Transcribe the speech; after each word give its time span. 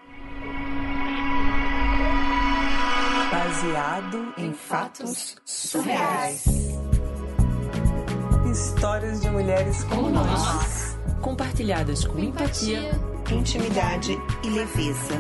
Baseado 3.61 4.33
em 4.39 4.55
fatos 4.55 5.37
surreais. 5.45 6.47
Histórias 8.51 9.21
de 9.21 9.29
mulheres 9.29 9.85
como 9.85 10.09
nós, 10.09 10.97
compartilhadas 11.21 12.07
com 12.07 12.19
empatia, 12.19 12.91
intimidade 13.31 14.17
e 14.43 14.49
leveza. 14.49 15.15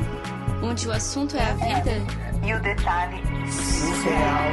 Onde 0.62 0.88
o 0.88 0.92
assunto 0.92 1.36
é 1.36 1.42
a 1.42 1.52
vida 1.52 1.92
e 2.46 2.54
o 2.54 2.62
detalhe 2.62 3.20
surreal. 3.50 4.50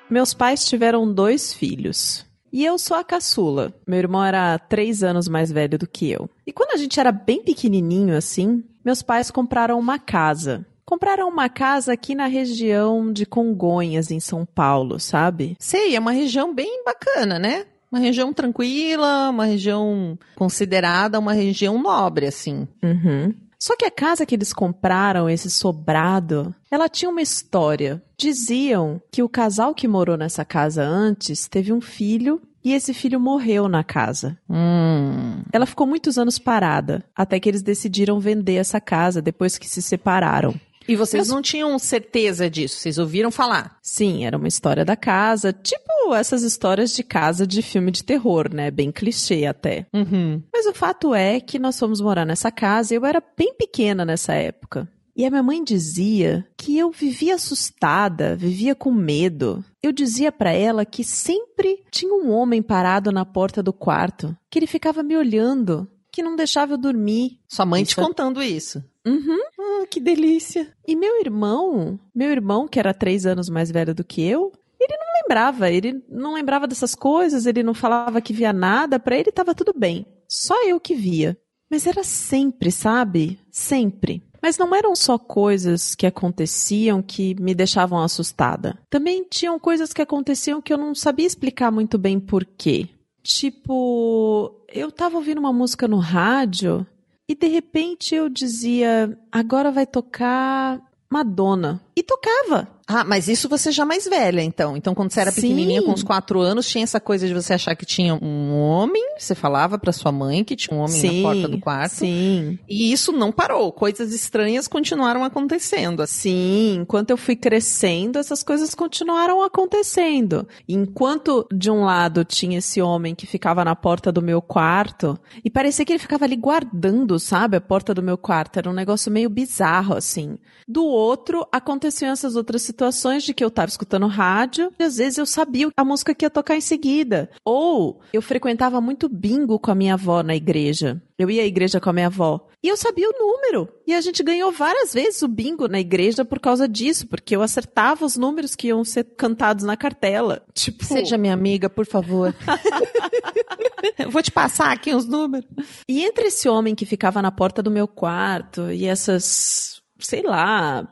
Meus 0.08 0.32
pais 0.32 0.64
tiveram 0.64 1.12
dois 1.12 1.52
filhos. 1.52 2.24
E 2.50 2.64
eu 2.64 2.78
sou 2.78 2.96
a 2.96 3.04
caçula. 3.04 3.74
Meu 3.86 3.98
irmão 3.98 4.24
era 4.24 4.58
três 4.58 5.02
anos 5.02 5.28
mais 5.28 5.52
velho 5.52 5.78
do 5.78 5.86
que 5.86 6.10
eu. 6.10 6.30
E 6.46 6.52
quando 6.52 6.70
a 6.72 6.78
gente 6.78 6.98
era 6.98 7.12
bem 7.12 7.42
pequenininho 7.42 8.16
assim, 8.16 8.64
meus 8.82 9.02
pais 9.02 9.30
compraram 9.30 9.78
uma 9.78 9.98
casa. 9.98 10.64
Compraram 10.86 11.28
uma 11.28 11.48
casa 11.48 11.92
aqui 11.92 12.14
na 12.14 12.26
região 12.26 13.12
de 13.12 13.26
Congonhas, 13.26 14.12
em 14.12 14.20
São 14.20 14.46
Paulo, 14.46 15.00
sabe? 15.00 15.56
Sei, 15.58 15.96
é 15.96 15.98
uma 15.98 16.12
região 16.12 16.54
bem 16.54 16.84
bacana, 16.84 17.40
né? 17.40 17.66
Uma 17.90 17.98
região 18.00 18.32
tranquila, 18.32 19.30
uma 19.30 19.46
região 19.46 20.16
considerada 20.36 21.18
uma 21.18 21.32
região 21.32 21.82
nobre, 21.82 22.26
assim. 22.26 22.68
Uhum. 22.84 23.34
Só 23.58 23.74
que 23.74 23.84
a 23.84 23.90
casa 23.90 24.24
que 24.24 24.36
eles 24.36 24.52
compraram, 24.52 25.28
esse 25.28 25.50
sobrado, 25.50 26.54
ela 26.70 26.88
tinha 26.88 27.10
uma 27.10 27.22
história. 27.22 28.00
Diziam 28.16 29.02
que 29.10 29.24
o 29.24 29.28
casal 29.28 29.74
que 29.74 29.88
morou 29.88 30.16
nessa 30.16 30.44
casa 30.44 30.84
antes 30.84 31.48
teve 31.48 31.72
um 31.72 31.80
filho 31.80 32.40
e 32.62 32.72
esse 32.72 32.92
filho 32.94 33.18
morreu 33.18 33.68
na 33.68 33.82
casa. 33.82 34.38
Hum. 34.48 35.42
Ela 35.52 35.66
ficou 35.66 35.86
muitos 35.86 36.16
anos 36.18 36.38
parada, 36.38 37.02
até 37.14 37.40
que 37.40 37.48
eles 37.48 37.62
decidiram 37.62 38.20
vender 38.20 38.56
essa 38.56 38.80
casa 38.80 39.22
depois 39.22 39.58
que 39.58 39.68
se 39.68 39.82
separaram. 39.82 40.54
E 40.88 40.96
vocês 40.96 41.28
Mas... 41.28 41.34
não 41.34 41.42
tinham 41.42 41.78
certeza 41.78 42.48
disso? 42.48 42.76
Vocês 42.76 42.98
ouviram 42.98 43.30
falar? 43.30 43.78
Sim, 43.82 44.24
era 44.24 44.36
uma 44.36 44.48
história 44.48 44.84
da 44.84 44.96
casa, 44.96 45.52
tipo 45.52 45.86
essas 46.14 46.42
histórias 46.42 46.94
de 46.94 47.02
casa 47.02 47.46
de 47.46 47.62
filme 47.62 47.90
de 47.90 48.04
terror, 48.04 48.52
né? 48.52 48.70
Bem 48.70 48.92
clichê 48.92 49.46
até. 49.46 49.86
Uhum. 49.92 50.42
Mas 50.52 50.66
o 50.66 50.72
fato 50.72 51.14
é 51.14 51.40
que 51.40 51.58
nós 51.58 51.78
fomos 51.78 52.00
morar 52.00 52.24
nessa 52.24 52.50
casa 52.50 52.94
e 52.94 52.96
eu 52.96 53.04
era 53.04 53.22
bem 53.36 53.54
pequena 53.54 54.04
nessa 54.04 54.34
época. 54.34 54.88
E 55.16 55.24
a 55.24 55.30
minha 55.30 55.42
mãe 55.42 55.64
dizia 55.64 56.46
que 56.58 56.76
eu 56.76 56.90
vivia 56.90 57.36
assustada, 57.36 58.36
vivia 58.36 58.74
com 58.74 58.92
medo. 58.92 59.64
Eu 59.82 59.90
dizia 59.90 60.30
para 60.30 60.52
ela 60.52 60.84
que 60.84 61.02
sempre 61.02 61.82
tinha 61.90 62.12
um 62.12 62.30
homem 62.30 62.60
parado 62.60 63.10
na 63.10 63.24
porta 63.24 63.62
do 63.62 63.72
quarto, 63.72 64.36
que 64.50 64.58
ele 64.58 64.66
ficava 64.66 65.02
me 65.02 65.16
olhando, 65.16 65.88
que 66.12 66.22
não 66.22 66.36
deixava 66.36 66.74
eu 66.74 66.78
dormir. 66.78 67.40
Sua 67.48 67.64
mãe 67.64 67.82
isso 67.82 67.92
te 67.92 67.96
contando 67.96 68.42
isso? 68.42 68.84
Uhum. 69.06 69.38
Ah, 69.66 69.86
que 69.90 69.98
delícia. 69.98 70.72
E 70.86 70.94
meu 70.94 71.20
irmão, 71.20 71.98
meu 72.14 72.30
irmão, 72.30 72.68
que 72.68 72.78
era 72.78 72.94
três 72.94 73.26
anos 73.26 73.48
mais 73.48 73.70
velho 73.70 73.94
do 73.94 74.04
que 74.04 74.22
eu, 74.22 74.52
ele 74.80 74.96
não 74.96 75.22
lembrava, 75.22 75.70
ele 75.70 76.04
não 76.08 76.34
lembrava 76.34 76.66
dessas 76.66 76.94
coisas, 76.94 77.46
ele 77.46 77.62
não 77.62 77.74
falava 77.74 78.20
que 78.20 78.32
via 78.32 78.52
nada, 78.52 79.00
para 79.00 79.16
ele 79.16 79.30
estava 79.30 79.54
tudo 79.54 79.72
bem. 79.76 80.06
Só 80.28 80.64
eu 80.66 80.78
que 80.78 80.94
via. 80.94 81.36
Mas 81.68 81.86
era 81.86 82.04
sempre, 82.04 82.70
sabe? 82.70 83.38
Sempre. 83.50 84.22
Mas 84.40 84.56
não 84.56 84.72
eram 84.72 84.94
só 84.94 85.18
coisas 85.18 85.94
que 85.96 86.06
aconteciam 86.06 87.02
que 87.02 87.34
me 87.40 87.54
deixavam 87.54 88.00
assustada. 88.00 88.78
Também 88.88 89.26
tinham 89.28 89.58
coisas 89.58 89.92
que 89.92 90.02
aconteciam 90.02 90.62
que 90.62 90.72
eu 90.72 90.78
não 90.78 90.94
sabia 90.94 91.26
explicar 91.26 91.72
muito 91.72 91.98
bem 91.98 92.20
por 92.20 92.44
quê. 92.44 92.88
Tipo, 93.22 94.54
eu 94.68 94.92
tava 94.92 95.16
ouvindo 95.16 95.38
uma 95.38 95.52
música 95.52 95.88
no 95.88 95.98
rádio 95.98 96.86
e 97.28 97.34
de 97.34 97.46
repente 97.48 98.14
eu 98.14 98.28
dizia: 98.28 99.18
agora 99.30 99.70
vai 99.70 99.86
tocar 99.86 100.80
Madonna. 101.10 101.80
E 101.96 102.02
tocava. 102.02 102.68
Ah, 102.88 103.02
mas 103.02 103.26
isso 103.26 103.48
você 103.48 103.72
já 103.72 103.84
mais 103.84 104.04
velha, 104.04 104.40
então. 104.40 104.76
Então, 104.76 104.94
quando 104.94 105.10
você 105.10 105.20
era 105.20 105.32
pequenininha, 105.32 105.82
com 105.82 105.90
uns 105.90 106.04
quatro 106.04 106.40
anos, 106.40 106.68
tinha 106.68 106.84
essa 106.84 107.00
coisa 107.00 107.26
de 107.26 107.34
você 107.34 107.54
achar 107.54 107.74
que 107.74 107.84
tinha 107.84 108.14
um 108.14 108.54
homem, 108.54 109.02
você 109.18 109.34
falava 109.34 109.76
para 109.76 109.92
sua 109.92 110.12
mãe 110.12 110.44
que 110.44 110.54
tinha 110.54 110.76
um 110.76 110.80
homem 110.80 111.00
sim, 111.00 111.22
na 111.22 111.28
porta 111.28 111.48
do 111.48 111.58
quarto. 111.58 111.94
Sim. 111.94 112.58
E 112.68 112.92
isso 112.92 113.10
não 113.10 113.32
parou. 113.32 113.72
Coisas 113.72 114.14
estranhas 114.14 114.68
continuaram 114.68 115.24
acontecendo. 115.24 116.06
Sim, 116.06 116.78
enquanto 116.82 117.10
eu 117.10 117.16
fui 117.16 117.34
crescendo, 117.34 118.20
essas 118.20 118.44
coisas 118.44 118.72
continuaram 118.72 119.42
acontecendo. 119.42 120.46
Enquanto 120.68 121.44
de 121.52 121.68
um 121.72 121.84
lado 121.84 122.24
tinha 122.24 122.58
esse 122.58 122.80
homem 122.80 123.16
que 123.16 123.26
ficava 123.26 123.64
na 123.64 123.74
porta 123.74 124.12
do 124.12 124.22
meu 124.22 124.40
quarto, 124.40 125.18
e 125.44 125.50
parecia 125.50 125.84
que 125.84 125.92
ele 125.92 125.98
ficava 125.98 126.24
ali 126.24 126.36
guardando, 126.36 127.18
sabe, 127.18 127.56
a 127.56 127.60
porta 127.60 127.92
do 127.92 128.02
meu 128.02 128.16
quarto. 128.16 128.60
Era 128.60 128.70
um 128.70 128.74
negócio 128.74 129.10
meio 129.10 129.28
bizarro, 129.28 129.96
assim. 129.96 130.38
Do 130.68 130.84
outro, 130.84 131.44
aconteciam 131.50 132.12
essas 132.12 132.36
outras 132.36 132.62
situações 132.62 132.75
situações 132.76 133.24
de 133.24 133.32
que 133.32 133.42
eu 133.42 133.48
estava 133.48 133.68
escutando 133.68 134.06
rádio 134.06 134.70
e 134.78 134.84
às 134.84 134.98
vezes 134.98 135.16
eu 135.16 135.24
sabia 135.24 135.70
a 135.74 135.84
música 135.84 136.14
que 136.14 136.26
ia 136.26 136.30
tocar 136.30 136.56
em 136.56 136.60
seguida. 136.60 137.30
Ou 137.42 138.00
eu 138.12 138.20
frequentava 138.20 138.80
muito 138.82 139.08
bingo 139.08 139.58
com 139.58 139.70
a 139.70 139.74
minha 139.74 139.94
avó 139.94 140.22
na 140.22 140.36
igreja. 140.36 141.00
Eu 141.18 141.30
ia 141.30 141.42
à 141.42 141.46
igreja 141.46 141.80
com 141.80 141.88
a 141.88 141.92
minha 141.94 142.08
avó. 142.08 142.46
E 142.62 142.68
eu 142.68 142.76
sabia 142.76 143.08
o 143.08 143.18
número. 143.18 143.68
E 143.86 143.94
a 143.94 144.00
gente 144.02 144.22
ganhou 144.22 144.52
várias 144.52 144.92
vezes 144.92 145.22
o 145.22 145.28
bingo 145.28 145.66
na 145.66 145.80
igreja 145.80 146.24
por 146.24 146.38
causa 146.38 146.68
disso, 146.68 147.06
porque 147.06 147.34
eu 147.34 147.40
acertava 147.40 148.04
os 148.04 148.16
números 148.16 148.54
que 148.54 148.68
iam 148.68 148.84
ser 148.84 149.04
cantados 149.16 149.64
na 149.64 149.76
cartela. 149.76 150.42
Tipo. 150.52 150.84
Seja 150.84 151.16
minha 151.16 151.32
amiga, 151.32 151.70
por 151.70 151.86
favor. 151.86 152.34
Vou 154.10 154.22
te 154.22 154.30
passar 154.30 154.72
aqui 154.72 154.94
os 154.94 155.06
números. 155.06 155.48
E 155.88 156.04
entre 156.04 156.26
esse 156.26 156.48
homem 156.48 156.74
que 156.74 156.84
ficava 156.84 157.22
na 157.22 157.30
porta 157.30 157.62
do 157.62 157.70
meu 157.70 157.88
quarto 157.88 158.70
e 158.70 158.84
essas, 158.84 159.80
sei 159.98 160.22
lá, 160.22 160.86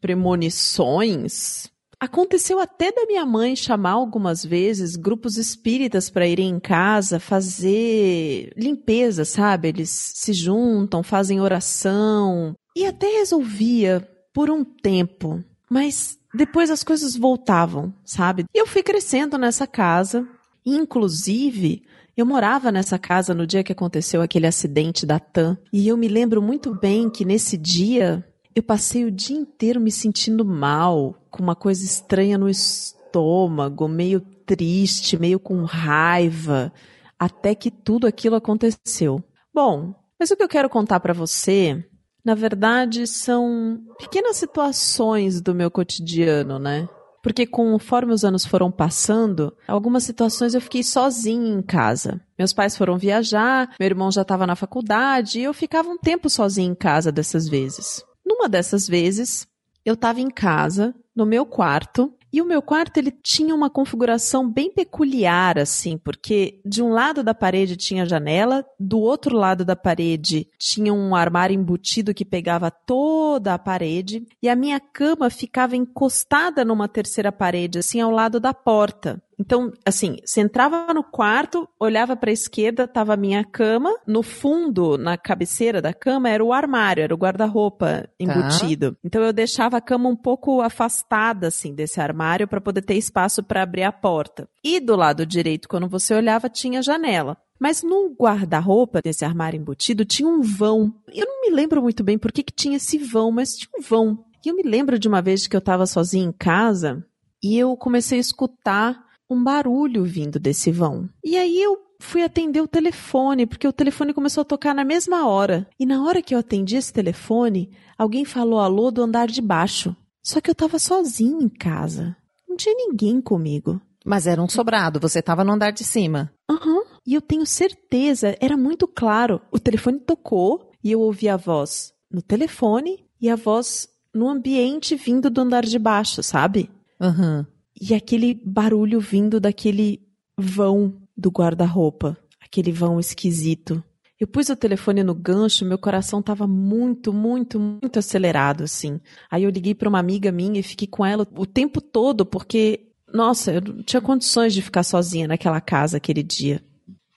premonições. 0.00 1.68
Aconteceu 1.98 2.58
até 2.58 2.90
da 2.90 3.04
minha 3.04 3.26
mãe 3.26 3.54
chamar 3.54 3.90
algumas 3.90 4.44
vezes 4.44 4.96
grupos 4.96 5.36
espíritas 5.36 6.08
para 6.08 6.26
irem 6.26 6.48
em 6.48 6.58
casa 6.58 7.20
fazer 7.20 8.52
limpeza, 8.56 9.24
sabe? 9.24 9.68
Eles 9.68 9.90
se 9.90 10.32
juntam, 10.32 11.02
fazem 11.02 11.40
oração. 11.40 12.54
E 12.74 12.86
até 12.86 13.06
resolvia 13.18 14.08
por 14.32 14.50
um 14.50 14.64
tempo, 14.64 15.44
mas 15.70 16.18
depois 16.32 16.70
as 16.70 16.82
coisas 16.82 17.16
voltavam, 17.16 17.92
sabe? 18.04 18.44
E 18.54 18.58
eu 18.58 18.66
fui 18.66 18.82
crescendo 18.82 19.36
nessa 19.36 19.66
casa 19.66 20.26
Inclusive, 20.64 21.82
eu 22.16 22.26
morava 22.26 22.70
nessa 22.70 22.98
casa 22.98 23.34
no 23.34 23.46
dia 23.46 23.64
que 23.64 23.72
aconteceu 23.72 24.20
aquele 24.20 24.46
acidente 24.46 25.06
da 25.06 25.18
TAM. 25.18 25.56
E 25.72 25.88
eu 25.88 25.96
me 25.96 26.08
lembro 26.08 26.42
muito 26.42 26.74
bem 26.74 27.08
que 27.08 27.24
nesse 27.24 27.56
dia 27.56 28.24
eu 28.54 28.62
passei 28.62 29.04
o 29.04 29.10
dia 29.10 29.36
inteiro 29.36 29.80
me 29.80 29.92
sentindo 29.92 30.44
mal, 30.44 31.14
com 31.30 31.42
uma 31.42 31.54
coisa 31.54 31.84
estranha 31.84 32.36
no 32.36 32.48
estômago, 32.48 33.86
meio 33.88 34.20
triste, 34.44 35.18
meio 35.18 35.38
com 35.38 35.64
raiva, 35.64 36.72
até 37.18 37.54
que 37.54 37.70
tudo 37.70 38.06
aquilo 38.06 38.36
aconteceu. 38.36 39.22
Bom, 39.54 39.94
mas 40.18 40.30
o 40.30 40.36
que 40.36 40.42
eu 40.42 40.48
quero 40.48 40.68
contar 40.68 41.00
para 41.00 41.12
você, 41.12 41.84
na 42.24 42.34
verdade, 42.34 43.06
são 43.06 43.80
pequenas 43.98 44.36
situações 44.36 45.40
do 45.40 45.54
meu 45.54 45.70
cotidiano, 45.70 46.58
né? 46.58 46.88
Porque 47.22 47.46
conforme 47.46 48.12
os 48.12 48.24
anos 48.24 48.46
foram 48.46 48.70
passando, 48.70 49.54
algumas 49.68 50.04
situações 50.04 50.54
eu 50.54 50.60
fiquei 50.60 50.82
sozinha 50.82 51.54
em 51.54 51.62
casa. 51.62 52.20
Meus 52.38 52.52
pais 52.52 52.76
foram 52.76 52.96
viajar, 52.96 53.74
meu 53.78 53.86
irmão 53.86 54.10
já 54.10 54.22
estava 54.22 54.46
na 54.46 54.56
faculdade 54.56 55.38
e 55.38 55.44
eu 55.44 55.52
ficava 55.52 55.90
um 55.90 55.98
tempo 55.98 56.30
sozinha 56.30 56.68
em 56.68 56.74
casa 56.74 57.12
dessas 57.12 57.46
vezes. 57.46 58.02
Numa 58.40 58.48
dessas 58.48 58.88
vezes, 58.88 59.46
eu 59.84 59.92
estava 59.92 60.18
em 60.18 60.30
casa, 60.30 60.94
no 61.14 61.26
meu 61.26 61.44
quarto, 61.44 62.10
e 62.32 62.40
o 62.40 62.46
meu 62.46 62.62
quarto 62.62 62.96
ele 62.96 63.10
tinha 63.10 63.54
uma 63.54 63.68
configuração 63.68 64.50
bem 64.50 64.72
peculiar 64.72 65.58
assim, 65.58 65.98
porque 65.98 66.58
de 66.64 66.82
um 66.82 66.88
lado 66.88 67.22
da 67.22 67.34
parede 67.34 67.76
tinha 67.76 68.06
janela, 68.06 68.64
do 68.78 68.98
outro 68.98 69.36
lado 69.36 69.62
da 69.62 69.76
parede 69.76 70.48
tinha 70.58 70.90
um 70.90 71.14
armário 71.14 71.52
embutido 71.52 72.14
que 72.14 72.24
pegava 72.24 72.70
toda 72.70 73.52
a 73.52 73.58
parede, 73.58 74.26
e 74.42 74.48
a 74.48 74.56
minha 74.56 74.80
cama 74.80 75.28
ficava 75.28 75.76
encostada 75.76 76.64
numa 76.64 76.88
terceira 76.88 77.30
parede 77.30 77.78
assim 77.78 78.00
ao 78.00 78.10
lado 78.10 78.40
da 78.40 78.54
porta. 78.54 79.22
Então, 79.40 79.72
assim, 79.86 80.18
você 80.22 80.42
entrava 80.42 80.92
no 80.92 81.02
quarto, 81.02 81.66
olhava 81.80 82.14
para 82.14 82.28
a 82.28 82.32
esquerda, 82.32 82.86
tava 82.86 83.14
a 83.14 83.16
minha 83.16 83.42
cama, 83.42 83.90
no 84.06 84.22
fundo, 84.22 84.98
na 84.98 85.16
cabeceira 85.16 85.80
da 85.80 85.94
cama, 85.94 86.28
era 86.28 86.44
o 86.44 86.52
armário, 86.52 87.02
era 87.02 87.14
o 87.14 87.16
guarda-roupa 87.16 88.06
embutido. 88.20 88.92
Tá. 88.92 88.98
Então 89.02 89.22
eu 89.22 89.32
deixava 89.32 89.78
a 89.78 89.80
cama 89.80 90.10
um 90.10 90.14
pouco 90.14 90.60
afastada 90.60 91.46
assim 91.46 91.74
desse 91.74 91.98
armário 92.02 92.46
para 92.46 92.60
poder 92.60 92.82
ter 92.82 92.96
espaço 92.96 93.42
para 93.42 93.62
abrir 93.62 93.84
a 93.84 93.90
porta. 93.90 94.46
E 94.62 94.78
do 94.78 94.94
lado 94.94 95.24
direito, 95.24 95.70
quando 95.70 95.88
você 95.88 96.12
olhava, 96.12 96.50
tinha 96.50 96.82
janela. 96.82 97.38
Mas 97.58 97.82
no 97.82 98.14
guarda-roupa 98.14 99.00
desse 99.02 99.24
armário 99.24 99.58
embutido 99.58 100.04
tinha 100.04 100.28
um 100.28 100.42
vão. 100.42 100.94
Eu 101.08 101.26
não 101.26 101.40
me 101.40 101.50
lembro 101.50 101.80
muito 101.80 102.04
bem 102.04 102.18
por 102.18 102.30
que, 102.30 102.42
que 102.42 102.52
tinha 102.52 102.76
esse 102.76 102.98
vão, 102.98 103.30
mas 103.30 103.56
tinha 103.56 103.70
um 103.78 103.80
vão. 103.80 104.22
E 104.44 104.50
eu 104.50 104.54
me 104.54 104.62
lembro 104.62 104.98
de 104.98 105.08
uma 105.08 105.22
vez 105.22 105.46
que 105.46 105.56
eu 105.56 105.60
estava 105.60 105.86
sozinha 105.86 106.26
em 106.26 106.32
casa 106.32 107.02
e 107.42 107.58
eu 107.58 107.74
comecei 107.74 108.18
a 108.18 108.20
escutar 108.20 109.09
um 109.30 109.42
barulho 109.42 110.04
vindo 110.04 110.40
desse 110.40 110.72
vão. 110.72 111.08
E 111.24 111.36
aí 111.36 111.62
eu 111.62 111.78
fui 112.00 112.22
atender 112.22 112.60
o 112.60 112.68
telefone, 112.68 113.46
porque 113.46 113.68
o 113.68 113.72
telefone 113.72 114.12
começou 114.12 114.42
a 114.42 114.44
tocar 114.44 114.74
na 114.74 114.84
mesma 114.84 115.26
hora. 115.28 115.68
E 115.78 115.86
na 115.86 116.02
hora 116.02 116.20
que 116.20 116.34
eu 116.34 116.38
atendi 116.38 116.76
esse 116.76 116.92
telefone, 116.92 117.70
alguém 117.96 118.24
falou 118.24 118.58
alô 118.58 118.90
do 118.90 119.02
andar 119.02 119.28
de 119.28 119.40
baixo. 119.40 119.94
Só 120.22 120.40
que 120.40 120.50
eu 120.50 120.54
tava 120.54 120.78
sozinha 120.78 121.42
em 121.42 121.48
casa. 121.48 122.16
Não 122.48 122.56
tinha 122.56 122.74
ninguém 122.74 123.20
comigo. 123.20 123.80
Mas 124.04 124.26
era 124.26 124.42
um 124.42 124.48
sobrado, 124.48 124.98
você 124.98 125.22
tava 125.22 125.44
no 125.44 125.52
andar 125.52 125.70
de 125.70 125.84
cima. 125.84 126.32
Aham. 126.50 126.76
Uhum. 126.76 126.82
E 127.06 127.14
eu 127.14 127.20
tenho 127.20 127.46
certeza, 127.46 128.36
era 128.40 128.56
muito 128.56 128.86
claro. 128.86 129.40
O 129.50 129.58
telefone 129.58 129.98
tocou 130.00 130.70
e 130.82 130.92
eu 130.92 131.00
ouvi 131.00 131.28
a 131.28 131.36
voz 131.36 131.92
no 132.10 132.20
telefone 132.20 133.04
e 133.20 133.28
a 133.30 133.36
voz 133.36 133.88
no 134.14 134.28
ambiente 134.28 134.96
vindo 134.96 135.30
do 135.30 135.40
andar 135.40 135.64
de 135.64 135.78
baixo, 135.78 136.22
sabe? 136.22 136.70
Aham. 137.00 137.38
Uhum 137.38 137.59
e 137.80 137.94
aquele 137.94 138.34
barulho 138.44 139.00
vindo 139.00 139.40
daquele 139.40 140.02
vão 140.36 141.00
do 141.16 141.30
guarda-roupa, 141.30 142.16
aquele 142.40 142.72
vão 142.72 143.00
esquisito. 143.00 143.82
Eu 144.18 144.26
pus 144.26 144.50
o 144.50 144.56
telefone 144.56 145.02
no 145.02 145.14
gancho, 145.14 145.64
meu 145.64 145.78
coração 145.78 146.20
estava 146.20 146.46
muito, 146.46 147.10
muito, 147.10 147.58
muito 147.58 147.98
acelerado, 147.98 148.64
assim. 148.64 149.00
Aí 149.30 149.44
eu 149.44 149.50
liguei 149.50 149.74
para 149.74 149.88
uma 149.88 149.98
amiga 149.98 150.30
minha 150.30 150.60
e 150.60 150.62
fiquei 150.62 150.86
com 150.86 151.06
ela 151.06 151.26
o 151.34 151.46
tempo 151.46 151.80
todo, 151.80 152.26
porque, 152.26 152.88
nossa, 153.14 153.50
eu 153.50 153.62
não 153.62 153.82
tinha 153.82 154.02
condições 154.02 154.52
de 154.52 154.60
ficar 154.60 154.82
sozinha 154.82 155.26
naquela 155.26 155.58
casa 155.58 155.96
aquele 155.96 156.22
dia. 156.22 156.62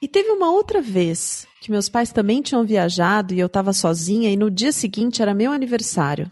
E 0.01 0.07
teve 0.07 0.29
uma 0.29 0.49
outra 0.49 0.81
vez 0.81 1.45
que 1.59 1.71
meus 1.71 1.89
pais 1.89 2.11
também 2.13 2.41
tinham 2.41 2.65
viajado 2.65 3.33
e 3.33 3.39
eu 3.39 3.47
estava 3.47 3.73
sozinha, 3.73 4.29
e 4.29 4.37
no 4.37 4.49
dia 4.49 4.71
seguinte 4.71 5.21
era 5.21 5.33
meu 5.33 5.51
aniversário. 5.51 6.31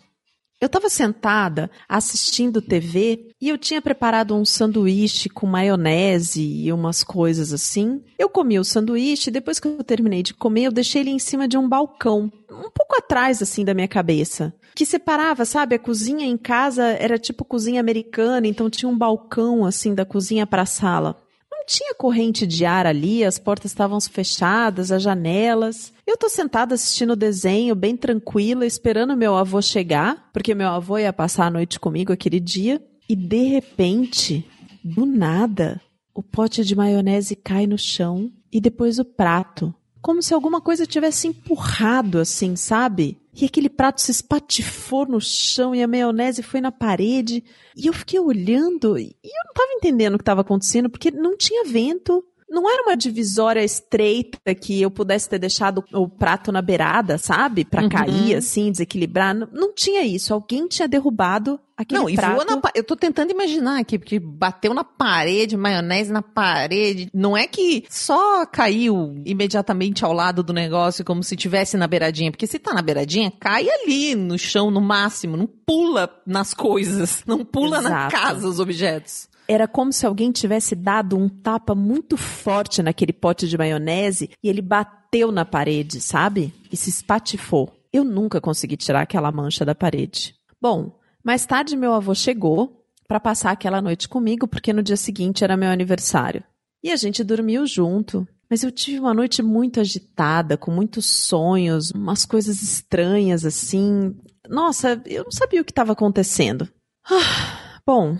Eu 0.61 0.67
estava 0.67 0.89
sentada 0.89 1.71
assistindo 1.89 2.61
TV 2.61 3.31
e 3.41 3.49
eu 3.49 3.57
tinha 3.57 3.81
preparado 3.81 4.35
um 4.35 4.45
sanduíche 4.45 5.27
com 5.27 5.47
maionese 5.47 6.39
e 6.39 6.71
umas 6.71 7.03
coisas 7.03 7.51
assim. 7.51 8.03
Eu 8.15 8.29
comi 8.29 8.59
o 8.59 8.63
sanduíche, 8.63 9.31
depois 9.31 9.59
que 9.59 9.67
eu 9.67 9.83
terminei 9.83 10.21
de 10.21 10.35
comer, 10.35 10.65
eu 10.65 10.71
deixei 10.71 11.01
ele 11.01 11.09
em 11.09 11.17
cima 11.17 11.47
de 11.47 11.57
um 11.57 11.67
balcão, 11.67 12.31
um 12.47 12.69
pouco 12.69 12.95
atrás 12.95 13.41
assim 13.41 13.65
da 13.65 13.73
minha 13.73 13.87
cabeça, 13.87 14.53
que 14.75 14.85
separava, 14.85 15.45
sabe, 15.45 15.73
a 15.73 15.79
cozinha 15.79 16.27
em 16.27 16.37
casa 16.37 16.83
era 16.83 17.17
tipo 17.17 17.43
cozinha 17.43 17.79
americana, 17.79 18.45
então 18.45 18.69
tinha 18.69 18.87
um 18.87 18.97
balcão 18.97 19.65
assim 19.65 19.95
da 19.95 20.05
cozinha 20.05 20.45
para 20.45 20.61
a 20.61 20.67
sala 20.67 21.17
não 21.61 21.65
tinha 21.67 21.93
corrente 21.93 22.47
de 22.47 22.65
ar 22.65 22.87
ali, 22.87 23.23
as 23.23 23.37
portas 23.37 23.69
estavam 23.69 24.01
fechadas, 24.01 24.91
as 24.91 25.03
janelas. 25.03 25.93
Eu 26.11 26.17
tô 26.17 26.27
sentada 26.27 26.75
assistindo 26.75 27.11
o 27.11 27.15
desenho, 27.15 27.73
bem 27.73 27.95
tranquila, 27.95 28.65
esperando 28.65 29.15
meu 29.15 29.33
avô 29.33 29.61
chegar, 29.61 30.29
porque 30.33 30.53
meu 30.53 30.67
avô 30.67 30.97
ia 30.97 31.13
passar 31.13 31.45
a 31.45 31.49
noite 31.49 31.79
comigo 31.79 32.11
aquele 32.11 32.37
dia. 32.37 32.85
E 33.07 33.15
de 33.15 33.43
repente, 33.43 34.45
do 34.83 35.05
nada, 35.05 35.79
o 36.13 36.21
pote 36.21 36.65
de 36.65 36.75
maionese 36.75 37.33
cai 37.33 37.65
no 37.65 37.77
chão 37.77 38.29
e 38.51 38.59
depois 38.59 38.99
o 38.99 39.05
prato. 39.05 39.73
Como 40.01 40.21
se 40.21 40.33
alguma 40.33 40.59
coisa 40.59 40.85
tivesse 40.85 41.29
empurrado 41.29 42.19
assim, 42.19 42.57
sabe? 42.57 43.17
E 43.33 43.45
aquele 43.45 43.69
prato 43.69 44.01
se 44.01 44.11
espatifou 44.11 45.07
no 45.07 45.21
chão 45.21 45.73
e 45.73 45.81
a 45.81 45.87
maionese 45.87 46.43
foi 46.43 46.59
na 46.59 46.73
parede. 46.73 47.41
E 47.77 47.87
eu 47.87 47.93
fiquei 47.93 48.19
olhando 48.19 48.99
e 48.99 49.15
eu 49.23 49.43
não 49.45 49.51
estava 49.51 49.71
entendendo 49.75 50.15
o 50.15 50.17
que 50.17 50.23
estava 50.23 50.41
acontecendo 50.41 50.89
porque 50.89 51.09
não 51.09 51.37
tinha 51.37 51.63
vento. 51.63 52.21
Não 52.51 52.69
era 52.69 52.83
uma 52.83 52.97
divisória 52.97 53.63
estreita 53.63 54.53
que 54.53 54.81
eu 54.81 54.91
pudesse 54.91 55.29
ter 55.29 55.39
deixado 55.39 55.81
o 55.93 56.09
prato 56.09 56.51
na 56.51 56.61
beirada, 56.61 57.17
sabe? 57.17 57.63
Para 57.63 57.83
uhum. 57.83 57.89
cair, 57.89 58.35
assim, 58.35 58.69
desequilibrar. 58.69 59.33
Não, 59.33 59.47
não 59.53 59.73
tinha 59.73 60.03
isso. 60.03 60.33
Alguém 60.33 60.67
tinha 60.67 60.85
derrubado 60.85 61.57
aquele 61.77 62.01
não, 62.01 62.13
prato. 62.13 62.27
Não, 62.27 62.43
e 62.43 62.45
voa 62.45 62.61
na 62.61 62.71
Eu 62.75 62.83
tô 62.83 62.97
tentando 62.97 63.31
imaginar 63.31 63.79
aqui, 63.79 63.97
porque 63.97 64.19
bateu 64.19 64.73
na 64.73 64.83
parede, 64.83 65.55
maionese 65.55 66.11
na 66.11 66.21
parede. 66.21 67.09
Não 67.13 67.37
é 67.37 67.47
que 67.47 67.85
só 67.89 68.45
caiu 68.45 69.15
imediatamente 69.25 70.03
ao 70.03 70.11
lado 70.11 70.43
do 70.43 70.51
negócio, 70.51 71.05
como 71.05 71.23
se 71.23 71.37
tivesse 71.37 71.77
na 71.77 71.87
beiradinha. 71.87 72.31
Porque 72.31 72.47
se 72.47 72.59
tá 72.59 72.73
na 72.73 72.81
beiradinha, 72.81 73.31
cai 73.39 73.65
ali 73.69 74.13
no 74.13 74.37
chão, 74.37 74.69
no 74.69 74.81
máximo. 74.81 75.37
Não 75.37 75.47
pula 75.47 76.09
nas 76.27 76.53
coisas. 76.53 77.23
Não 77.25 77.45
pula 77.45 77.79
Exato. 77.79 77.93
na 77.93 78.11
casa 78.11 78.45
os 78.45 78.59
objetos. 78.59 79.30
Era 79.51 79.67
como 79.67 79.91
se 79.91 80.05
alguém 80.05 80.31
tivesse 80.31 80.75
dado 80.75 81.17
um 81.17 81.27
tapa 81.27 81.75
muito 81.75 82.15
forte 82.15 82.81
naquele 82.81 83.11
pote 83.11 83.49
de 83.49 83.57
maionese 83.57 84.29
e 84.41 84.47
ele 84.47 84.61
bateu 84.61 85.29
na 85.29 85.43
parede, 85.43 85.99
sabe? 85.99 86.53
E 86.71 86.77
se 86.77 86.89
espatifou. 86.89 87.69
Eu 87.91 88.05
nunca 88.05 88.39
consegui 88.39 88.77
tirar 88.77 89.01
aquela 89.01 89.29
mancha 89.29 89.65
da 89.65 89.75
parede. 89.75 90.33
Bom, 90.61 90.97
mais 91.21 91.45
tarde, 91.45 91.75
meu 91.75 91.91
avô 91.91 92.15
chegou 92.15 92.85
para 93.09 93.19
passar 93.19 93.51
aquela 93.51 93.81
noite 93.81 94.07
comigo, 94.07 94.47
porque 94.47 94.71
no 94.71 94.81
dia 94.81 94.95
seguinte 94.95 95.43
era 95.43 95.57
meu 95.57 95.69
aniversário. 95.69 96.45
E 96.81 96.89
a 96.89 96.95
gente 96.95 97.21
dormiu 97.21 97.67
junto. 97.67 98.25
Mas 98.49 98.63
eu 98.63 98.71
tive 98.71 99.01
uma 99.01 99.13
noite 99.13 99.43
muito 99.43 99.81
agitada, 99.81 100.55
com 100.55 100.71
muitos 100.71 101.05
sonhos, 101.05 101.91
umas 101.91 102.25
coisas 102.25 102.61
estranhas 102.61 103.43
assim. 103.43 104.15
Nossa, 104.47 105.01
eu 105.05 105.25
não 105.25 105.31
sabia 105.31 105.61
o 105.61 105.65
que 105.65 105.73
estava 105.73 105.91
acontecendo. 105.91 106.69
Ah, 107.05 107.81
bom, 107.85 108.17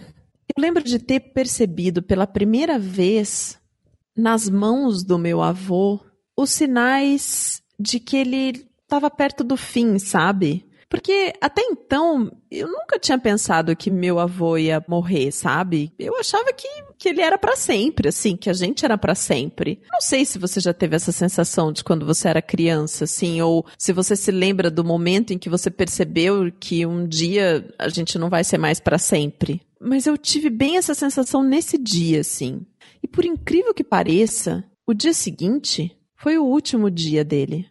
eu 0.55 0.61
lembro 0.61 0.83
de 0.83 0.99
ter 0.99 1.19
percebido 1.19 2.01
pela 2.01 2.27
primeira 2.27 2.77
vez 2.77 3.59
nas 4.15 4.49
mãos 4.49 5.03
do 5.03 5.17
meu 5.17 5.41
avô 5.41 5.99
os 6.35 6.49
sinais 6.49 7.61
de 7.79 7.99
que 7.99 8.17
ele 8.17 8.67
estava 8.83 9.09
perto 9.09 9.43
do 9.43 9.55
fim, 9.55 9.97
sabe? 9.97 10.65
Porque 10.89 11.31
até 11.39 11.61
então 11.61 12.29
eu 12.51 12.67
nunca 12.67 12.99
tinha 12.99 13.17
pensado 13.17 13.73
que 13.77 13.89
meu 13.89 14.19
avô 14.19 14.57
ia 14.57 14.83
morrer, 14.89 15.31
sabe? 15.31 15.93
Eu 15.97 16.17
achava 16.19 16.51
que, 16.51 16.67
que 16.97 17.07
ele 17.07 17.21
era 17.21 17.37
para 17.37 17.55
sempre, 17.55 18.09
assim, 18.09 18.35
que 18.35 18.49
a 18.49 18.53
gente 18.53 18.83
era 18.83 18.97
para 18.97 19.15
sempre. 19.15 19.79
Não 19.89 20.01
sei 20.01 20.25
se 20.25 20.37
você 20.37 20.59
já 20.59 20.73
teve 20.73 20.97
essa 20.97 21.13
sensação 21.13 21.71
de 21.71 21.81
quando 21.81 22.05
você 22.05 22.27
era 22.27 22.41
criança, 22.41 23.05
assim, 23.05 23.41
ou 23.41 23.65
se 23.77 23.93
você 23.93 24.17
se 24.17 24.31
lembra 24.31 24.69
do 24.69 24.83
momento 24.83 25.31
em 25.31 25.37
que 25.37 25.49
você 25.49 25.71
percebeu 25.71 26.51
que 26.59 26.85
um 26.85 27.07
dia 27.07 27.65
a 27.79 27.87
gente 27.87 28.19
não 28.19 28.29
vai 28.29 28.43
ser 28.43 28.57
mais 28.57 28.81
para 28.81 28.97
sempre. 28.97 29.61
Mas 29.81 30.05
eu 30.05 30.17
tive 30.17 30.49
bem 30.49 30.77
essa 30.77 30.93
sensação 30.93 31.43
nesse 31.43 31.77
dia, 31.77 32.21
assim. 32.21 32.65
E 33.01 33.07
por 33.07 33.25
incrível 33.25 33.73
que 33.73 33.83
pareça, 33.83 34.63
o 34.85 34.93
dia 34.93 35.13
seguinte 35.13 35.97
foi 36.15 36.37
o 36.37 36.45
último 36.45 36.91
dia 36.91 37.25
dele. 37.25 37.67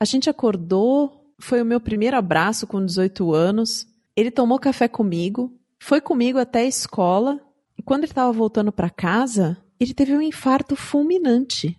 A 0.00 0.04
gente 0.04 0.28
acordou 0.28 1.22
foi 1.42 1.60
o 1.60 1.66
meu 1.66 1.80
primeiro 1.80 2.16
abraço 2.16 2.68
com 2.68 2.86
18 2.86 3.34
anos. 3.34 3.84
Ele 4.14 4.30
tomou 4.30 4.60
café 4.60 4.86
comigo, 4.86 5.52
foi 5.80 6.00
comigo 6.00 6.38
até 6.38 6.60
a 6.60 6.66
escola. 6.66 7.40
E 7.76 7.82
quando 7.82 8.04
ele 8.04 8.12
estava 8.12 8.30
voltando 8.30 8.70
para 8.70 8.88
casa, 8.88 9.58
ele 9.80 9.92
teve 9.92 10.16
um 10.16 10.22
infarto 10.22 10.76
fulminante 10.76 11.76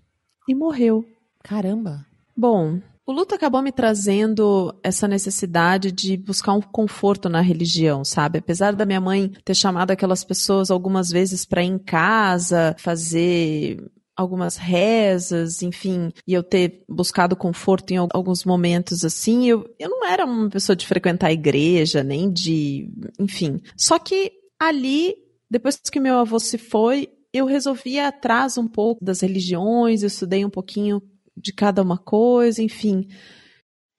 e 0.50 0.54
morreu. 0.54 1.06
Caramba. 1.42 2.06
Bom, 2.36 2.82
o 3.06 3.12
luto 3.12 3.36
acabou 3.36 3.62
me 3.62 3.72
trazendo 3.72 4.74
essa 4.82 5.08
necessidade 5.08 5.92
de 5.92 6.16
buscar 6.16 6.54
um 6.54 6.62
conforto 6.62 7.28
na 7.28 7.42
religião, 7.42 8.04
sabe? 8.06 8.40
Apesar 8.40 8.74
da 8.74 8.86
minha 8.86 9.02
mãe 9.02 9.32
ter 9.44 9.54
chamado 9.54 9.92
aquelas 9.92 10.24
pessoas 10.24 10.72
algumas 10.72 11.10
vezes 11.10 11.46
para 11.46 11.64
ir 11.64 11.68
em 11.68 11.78
casa, 11.78 12.76
fazer 12.80 13.84
algumas 14.16 14.56
rezas, 14.56 15.62
enfim, 15.62 16.12
e 16.28 16.34
eu 16.34 16.44
ter 16.44 16.84
buscado 16.88 17.36
conforto 17.36 17.92
em 17.92 17.98
alguns 17.98 18.46
momentos 18.46 19.04
assim, 19.04 19.48
eu, 19.48 19.66
eu 19.80 19.90
não 19.90 20.06
era 20.06 20.24
uma 20.24 20.50
pessoa 20.50 20.76
de 20.76 20.88
frequentar 20.88 21.28
a 21.28 21.34
igreja, 21.34 22.04
nem 22.04 22.32
de. 22.32 22.90
Enfim. 23.20 23.60
Só 23.76 24.00
que 24.00 24.32
ali, 24.60 25.16
depois 25.50 25.78
que 25.78 26.00
meu 26.00 26.20
avô 26.20 26.40
se 26.40 26.58
foi, 26.58 27.10
eu 27.34 27.46
resolvi 27.46 27.96
ir 27.96 28.00
atrás 28.00 28.58
um 28.58 28.68
pouco 28.68 29.04
das 29.04 29.22
religiões, 29.22 30.04
eu 30.04 30.08
estudei 30.08 30.46
um 30.46 30.50
pouquinho 30.50 31.02
de 31.36 31.54
cada 31.54 31.82
uma 31.82 31.98
coisa, 31.98 32.62
enfim. 32.62 33.08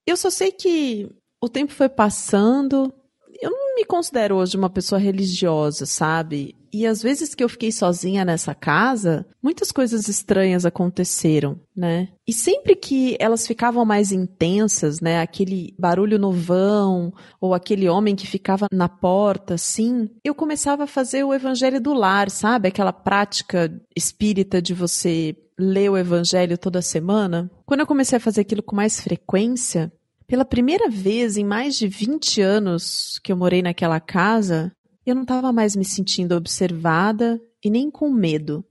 Eu 0.07 0.17
só 0.17 0.31
sei 0.31 0.53
que 0.53 1.09
o 1.43 1.49
tempo 1.49 1.73
foi 1.73 1.89
passando. 1.89 2.93
Eu 3.41 3.51
não 3.51 3.75
me 3.77 3.85
considero 3.85 4.37
hoje 4.37 4.57
uma 4.57 4.71
pessoa 4.71 4.99
religiosa, 4.99 5.87
sabe? 5.87 6.55
E 6.73 6.87
às 6.87 7.01
vezes 7.01 7.37
que 7.37 7.45
eu 7.45 7.49
fiquei 7.49 7.71
sozinha 7.71 8.25
nessa 8.25 8.53
casa, 8.53 9.25
muitas 9.41 9.71
coisas 9.71 10.09
estranhas 10.09 10.67
aconteceram, 10.67 11.61
né? 11.77 12.09
E 12.27 12.33
sempre 12.33 12.75
que 12.75 13.17
elas 13.21 13.47
ficavam 13.47 13.85
mais 13.85 14.11
intensas, 14.11 15.01
né? 15.01 15.21
Aquele 15.21 15.73
barulho 15.79 16.19
no 16.19 16.33
vão, 16.33 17.13
ou 17.41 17.55
aquele 17.55 17.89
homem 17.89 18.17
que 18.17 18.27
ficava 18.27 18.67
na 18.73 18.89
porta, 18.89 19.55
assim, 19.55 20.11
eu 20.25 20.35
começava 20.35 20.83
a 20.83 20.89
fazer 20.89 21.23
o 21.23 21.33
evangelho 21.33 21.81
do 21.81 21.95
lar, 21.95 22.29
sabe? 22.29 22.69
Aquela 22.69 22.93
prática 22.93 23.73
espírita 23.97 24.61
de 24.61 24.75
você 24.75 25.37
ler 25.57 25.91
o 25.91 25.97
evangelho 25.97 26.59
toda 26.59 26.83
semana. 26.83 27.51
Quando 27.65 27.81
eu 27.81 27.87
comecei 27.87 28.17
a 28.17 28.21
fazer 28.21 28.41
aquilo 28.41 28.63
com 28.63 28.75
mais 28.75 29.01
frequência, 29.01 29.93
pela 30.27 30.45
primeira 30.45 30.89
vez 30.89 31.37
em 31.37 31.45
mais 31.45 31.77
de 31.77 31.87
20 31.87 32.41
anos 32.41 33.19
que 33.23 33.31
eu 33.31 33.37
morei 33.37 33.63
naquela 33.63 34.01
casa, 34.01 34.73
eu 35.05 35.15
não 35.15 35.23
estava 35.23 35.53
mais 35.53 35.77
me 35.77 35.85
sentindo 35.85 36.35
observada 36.35 37.41
e 37.63 37.71
nem 37.71 37.91
com 37.91 38.11
medo. 38.11 38.65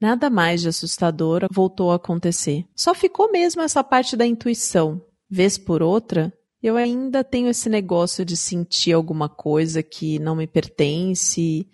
Nada 0.00 0.30
mais 0.30 0.60
de 0.60 0.68
assustador 0.68 1.46
voltou 1.50 1.90
a 1.90 1.96
acontecer. 1.96 2.64
Só 2.74 2.94
ficou 2.94 3.32
mesmo 3.32 3.62
essa 3.62 3.82
parte 3.82 4.16
da 4.16 4.26
intuição. 4.26 5.02
Vez 5.28 5.58
por 5.58 5.82
outra, 5.82 6.32
eu 6.62 6.76
ainda 6.76 7.24
tenho 7.24 7.48
esse 7.48 7.68
negócio 7.68 8.24
de 8.24 8.36
sentir 8.36 8.92
alguma 8.92 9.28
coisa 9.28 9.82
que 9.82 10.18
não 10.18 10.36
me 10.36 10.46
pertence 10.46 11.68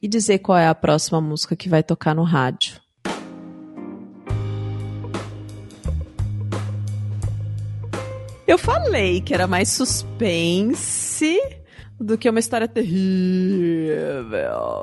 e 0.00 0.08
dizer 0.08 0.38
qual 0.38 0.58
é 0.58 0.68
a 0.68 0.74
próxima 0.74 1.20
música 1.20 1.56
que 1.56 1.68
vai 1.68 1.82
tocar 1.82 2.14
no 2.14 2.22
rádio. 2.22 2.80
Eu 8.46 8.56
falei 8.56 9.20
que 9.20 9.34
era 9.34 9.46
mais 9.46 9.68
suspense 9.70 11.40
do 11.98 12.18
que 12.18 12.28
uma 12.28 12.38
história 12.38 12.68
terrível. 12.68 13.96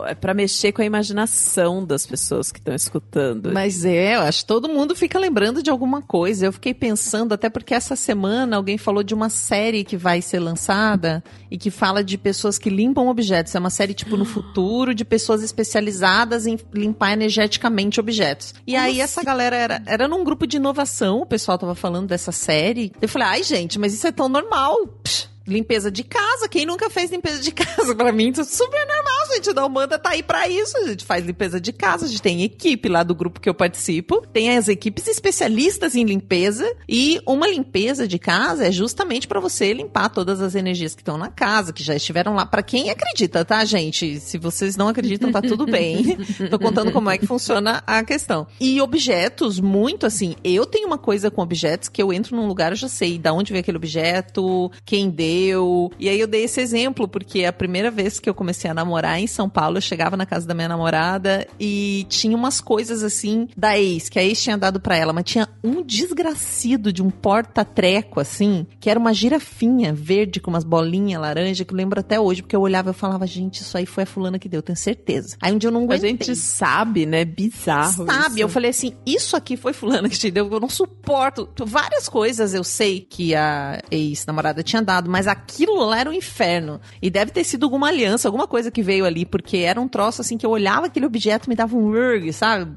É 0.05 0.15
para 0.15 0.33
mexer 0.33 0.71
com 0.71 0.81
a 0.81 0.85
imaginação 0.85 1.85
das 1.85 2.05
pessoas 2.05 2.51
que 2.51 2.59
estão 2.59 2.73
escutando. 2.73 3.51
Mas 3.53 3.85
é, 3.85 4.15
eu 4.15 4.21
acho 4.21 4.39
que 4.39 4.47
todo 4.47 4.67
mundo 4.67 4.95
fica 4.95 5.19
lembrando 5.19 5.61
de 5.61 5.69
alguma 5.69 6.01
coisa. 6.01 6.47
Eu 6.47 6.53
fiquei 6.53 6.73
pensando, 6.73 7.33
até 7.33 7.49
porque 7.49 7.73
essa 7.73 7.95
semana 7.95 8.57
alguém 8.57 8.77
falou 8.77 9.03
de 9.03 9.13
uma 9.13 9.29
série 9.29 9.83
que 9.83 9.95
vai 9.95 10.21
ser 10.21 10.39
lançada 10.39 11.23
e 11.51 11.57
que 11.57 11.69
fala 11.69 12.03
de 12.03 12.17
pessoas 12.17 12.57
que 12.57 12.69
limpam 12.69 13.07
objetos. 13.07 13.53
É 13.53 13.59
uma 13.59 13.69
série, 13.69 13.93
tipo, 13.93 14.17
no 14.17 14.25
futuro, 14.25 14.95
de 14.95 15.05
pessoas 15.05 15.43
especializadas 15.43 16.47
em 16.47 16.57
limpar 16.73 17.13
energeticamente 17.13 17.99
objetos. 17.99 18.55
E 18.65 18.75
aí 18.75 18.99
essa 18.99 19.23
galera 19.23 19.55
era, 19.55 19.83
era 19.85 20.07
num 20.07 20.23
grupo 20.23 20.47
de 20.47 20.57
inovação, 20.57 21.21
o 21.21 21.25
pessoal 21.25 21.57
tava 21.57 21.75
falando 21.75 22.07
dessa 22.07 22.31
série. 22.31 22.91
Eu 22.99 23.07
falei, 23.07 23.27
ai, 23.27 23.43
gente, 23.43 23.77
mas 23.77 23.93
isso 23.93 24.07
é 24.07 24.11
tão 24.11 24.27
normal. 24.27 24.87
Psh 25.03 25.32
limpeza 25.45 25.91
de 25.91 26.03
casa. 26.03 26.47
Quem 26.47 26.65
nunca 26.65 26.89
fez 26.89 27.11
limpeza 27.11 27.41
de 27.41 27.51
casa? 27.53 27.95
Pra 27.95 28.11
mim, 28.11 28.29
isso 28.29 28.41
é 28.41 28.43
super 28.43 28.85
normal, 28.87 29.27
gente. 29.35 29.57
A 29.57 29.65
Umanda 29.65 29.99
tá 29.99 30.11
aí 30.11 30.23
pra 30.23 30.47
isso. 30.47 30.77
A 30.77 30.87
gente 30.87 31.05
faz 31.05 31.25
limpeza 31.25 31.59
de 31.59 31.73
casa. 31.73 32.05
A 32.05 32.07
gente 32.07 32.21
tem 32.21 32.43
equipe 32.43 32.87
lá 32.89 33.03
do 33.03 33.13
grupo 33.13 33.39
que 33.39 33.49
eu 33.49 33.53
participo. 33.53 34.25
Tem 34.33 34.57
as 34.57 34.67
equipes 34.67 35.07
especialistas 35.07 35.95
em 35.95 36.03
limpeza. 36.03 36.69
E 36.87 37.19
uma 37.27 37.47
limpeza 37.47 38.07
de 38.07 38.17
casa 38.17 38.67
é 38.67 38.71
justamente 38.71 39.27
para 39.27 39.39
você 39.39 39.73
limpar 39.73 40.09
todas 40.09 40.41
as 40.41 40.55
energias 40.55 40.95
que 40.95 41.01
estão 41.01 41.17
na 41.17 41.29
casa, 41.29 41.73
que 41.73 41.83
já 41.83 41.95
estiveram 41.95 42.33
lá. 42.33 42.45
Para 42.45 42.63
quem 42.63 42.89
acredita, 42.89 43.43
tá, 43.43 43.63
gente? 43.65 44.19
Se 44.19 44.37
vocês 44.37 44.77
não 44.77 44.87
acreditam, 44.87 45.31
tá 45.31 45.41
tudo 45.41 45.65
bem. 45.65 46.17
Tô 46.49 46.57
contando 46.57 46.91
como 46.91 47.09
é 47.09 47.17
que 47.17 47.27
funciona 47.27 47.83
a 47.85 48.03
questão. 48.03 48.47
E 48.59 48.79
objetos, 48.81 49.59
muito 49.59 50.05
assim. 50.05 50.35
Eu 50.43 50.65
tenho 50.65 50.87
uma 50.87 50.97
coisa 50.97 51.29
com 51.29 51.41
objetos 51.41 51.89
que 51.89 52.01
eu 52.01 52.13
entro 52.13 52.35
num 52.35 52.47
lugar, 52.47 52.71
eu 52.71 52.75
já 52.75 52.87
sei 52.87 53.17
da 53.17 53.33
onde 53.33 53.51
veio 53.51 53.61
aquele 53.61 53.77
objeto, 53.77 54.71
quem 54.85 55.09
deu 55.09 55.32
eu. 55.33 55.91
E 55.99 56.09
aí 56.09 56.19
eu 56.19 56.27
dei 56.27 56.43
esse 56.43 56.61
exemplo, 56.61 57.07
porque 57.07 57.45
a 57.45 57.53
primeira 57.53 57.89
vez 57.89 58.19
que 58.19 58.29
eu 58.29 58.33
comecei 58.33 58.69
a 58.69 58.73
namorar 58.73 59.19
em 59.19 59.27
São 59.27 59.49
Paulo, 59.49 59.77
eu 59.77 59.81
chegava 59.81 60.15
na 60.15 60.25
casa 60.25 60.47
da 60.47 60.53
minha 60.53 60.67
namorada 60.67 61.47
e 61.59 62.05
tinha 62.09 62.35
umas 62.35 62.61
coisas 62.61 63.03
assim 63.03 63.47
da 63.55 63.77
ex, 63.77 64.09
que 64.09 64.19
a 64.19 64.23
ex 64.23 64.41
tinha 64.41 64.57
dado 64.57 64.79
para 64.79 64.95
ela, 64.95 65.13
mas 65.13 65.23
tinha 65.25 65.47
um 65.63 65.81
desgracido 65.81 66.91
de 66.91 67.01
um 67.01 67.09
porta-treco, 67.09 68.19
assim, 68.19 68.65
que 68.79 68.89
era 68.89 68.99
uma 68.99 69.13
girafinha 69.13 69.93
verde 69.93 70.39
com 70.39 70.49
umas 70.49 70.63
bolinhas 70.63 71.21
laranja, 71.21 71.65
que 71.65 71.73
eu 71.73 71.77
lembro 71.77 71.99
até 71.99 72.19
hoje, 72.19 72.41
porque 72.41 72.55
eu 72.55 72.61
olhava 72.61 72.91
e 72.91 72.93
falava, 72.93 73.25
gente, 73.25 73.61
isso 73.61 73.77
aí 73.77 73.85
foi 73.85 74.03
a 74.03 74.05
fulana 74.05 74.37
que 74.37 74.49
deu, 74.49 74.61
tenho 74.61 74.77
certeza. 74.77 75.37
Aí 75.41 75.53
um 75.53 75.57
dia 75.57 75.67
eu 75.67 75.71
não 75.71 75.83
aguentei. 75.83 76.09
A 76.09 76.13
gente 76.13 76.35
sabe, 76.35 77.05
né? 77.05 77.25
Bizarro. 77.25 78.05
Sabe, 78.05 78.35
isso. 78.35 78.39
eu 78.39 78.49
falei 78.49 78.71
assim, 78.71 78.93
isso 79.05 79.35
aqui 79.35 79.55
foi 79.55 79.73
fulana 79.73 80.09
que 80.09 80.17
te 80.17 80.29
deu, 80.29 80.49
eu 80.51 80.59
não 80.59 80.69
suporto. 80.69 81.49
Várias 81.65 82.09
coisas 82.09 82.53
eu 82.53 82.63
sei 82.63 83.01
que 83.01 83.35
a 83.35 83.81
ex-namorada 83.89 84.63
tinha 84.63 84.81
dado, 84.81 85.09
mas 85.09 85.22
mas 85.23 85.27
aquilo 85.27 85.75
lá 85.85 85.99
era 85.99 86.09
um 86.09 86.13
inferno. 86.13 86.81
E 87.01 87.09
deve 87.09 87.31
ter 87.31 87.43
sido 87.43 87.63
alguma 87.63 87.87
aliança, 87.87 88.27
alguma 88.27 88.45
coisa 88.45 88.69
que 88.69 88.83
veio 88.83 89.05
ali, 89.05 89.25
porque 89.25 89.57
era 89.57 89.79
um 89.79 89.87
troço 89.87 90.21
assim 90.21 90.37
que 90.37 90.45
eu 90.45 90.49
olhava 90.49 90.87
aquele 90.87 91.05
objeto 91.05 91.49
me 91.49 91.55
dava 91.55 91.75
um 91.75 91.85
urg, 91.85 92.31
sabe? 92.33 92.69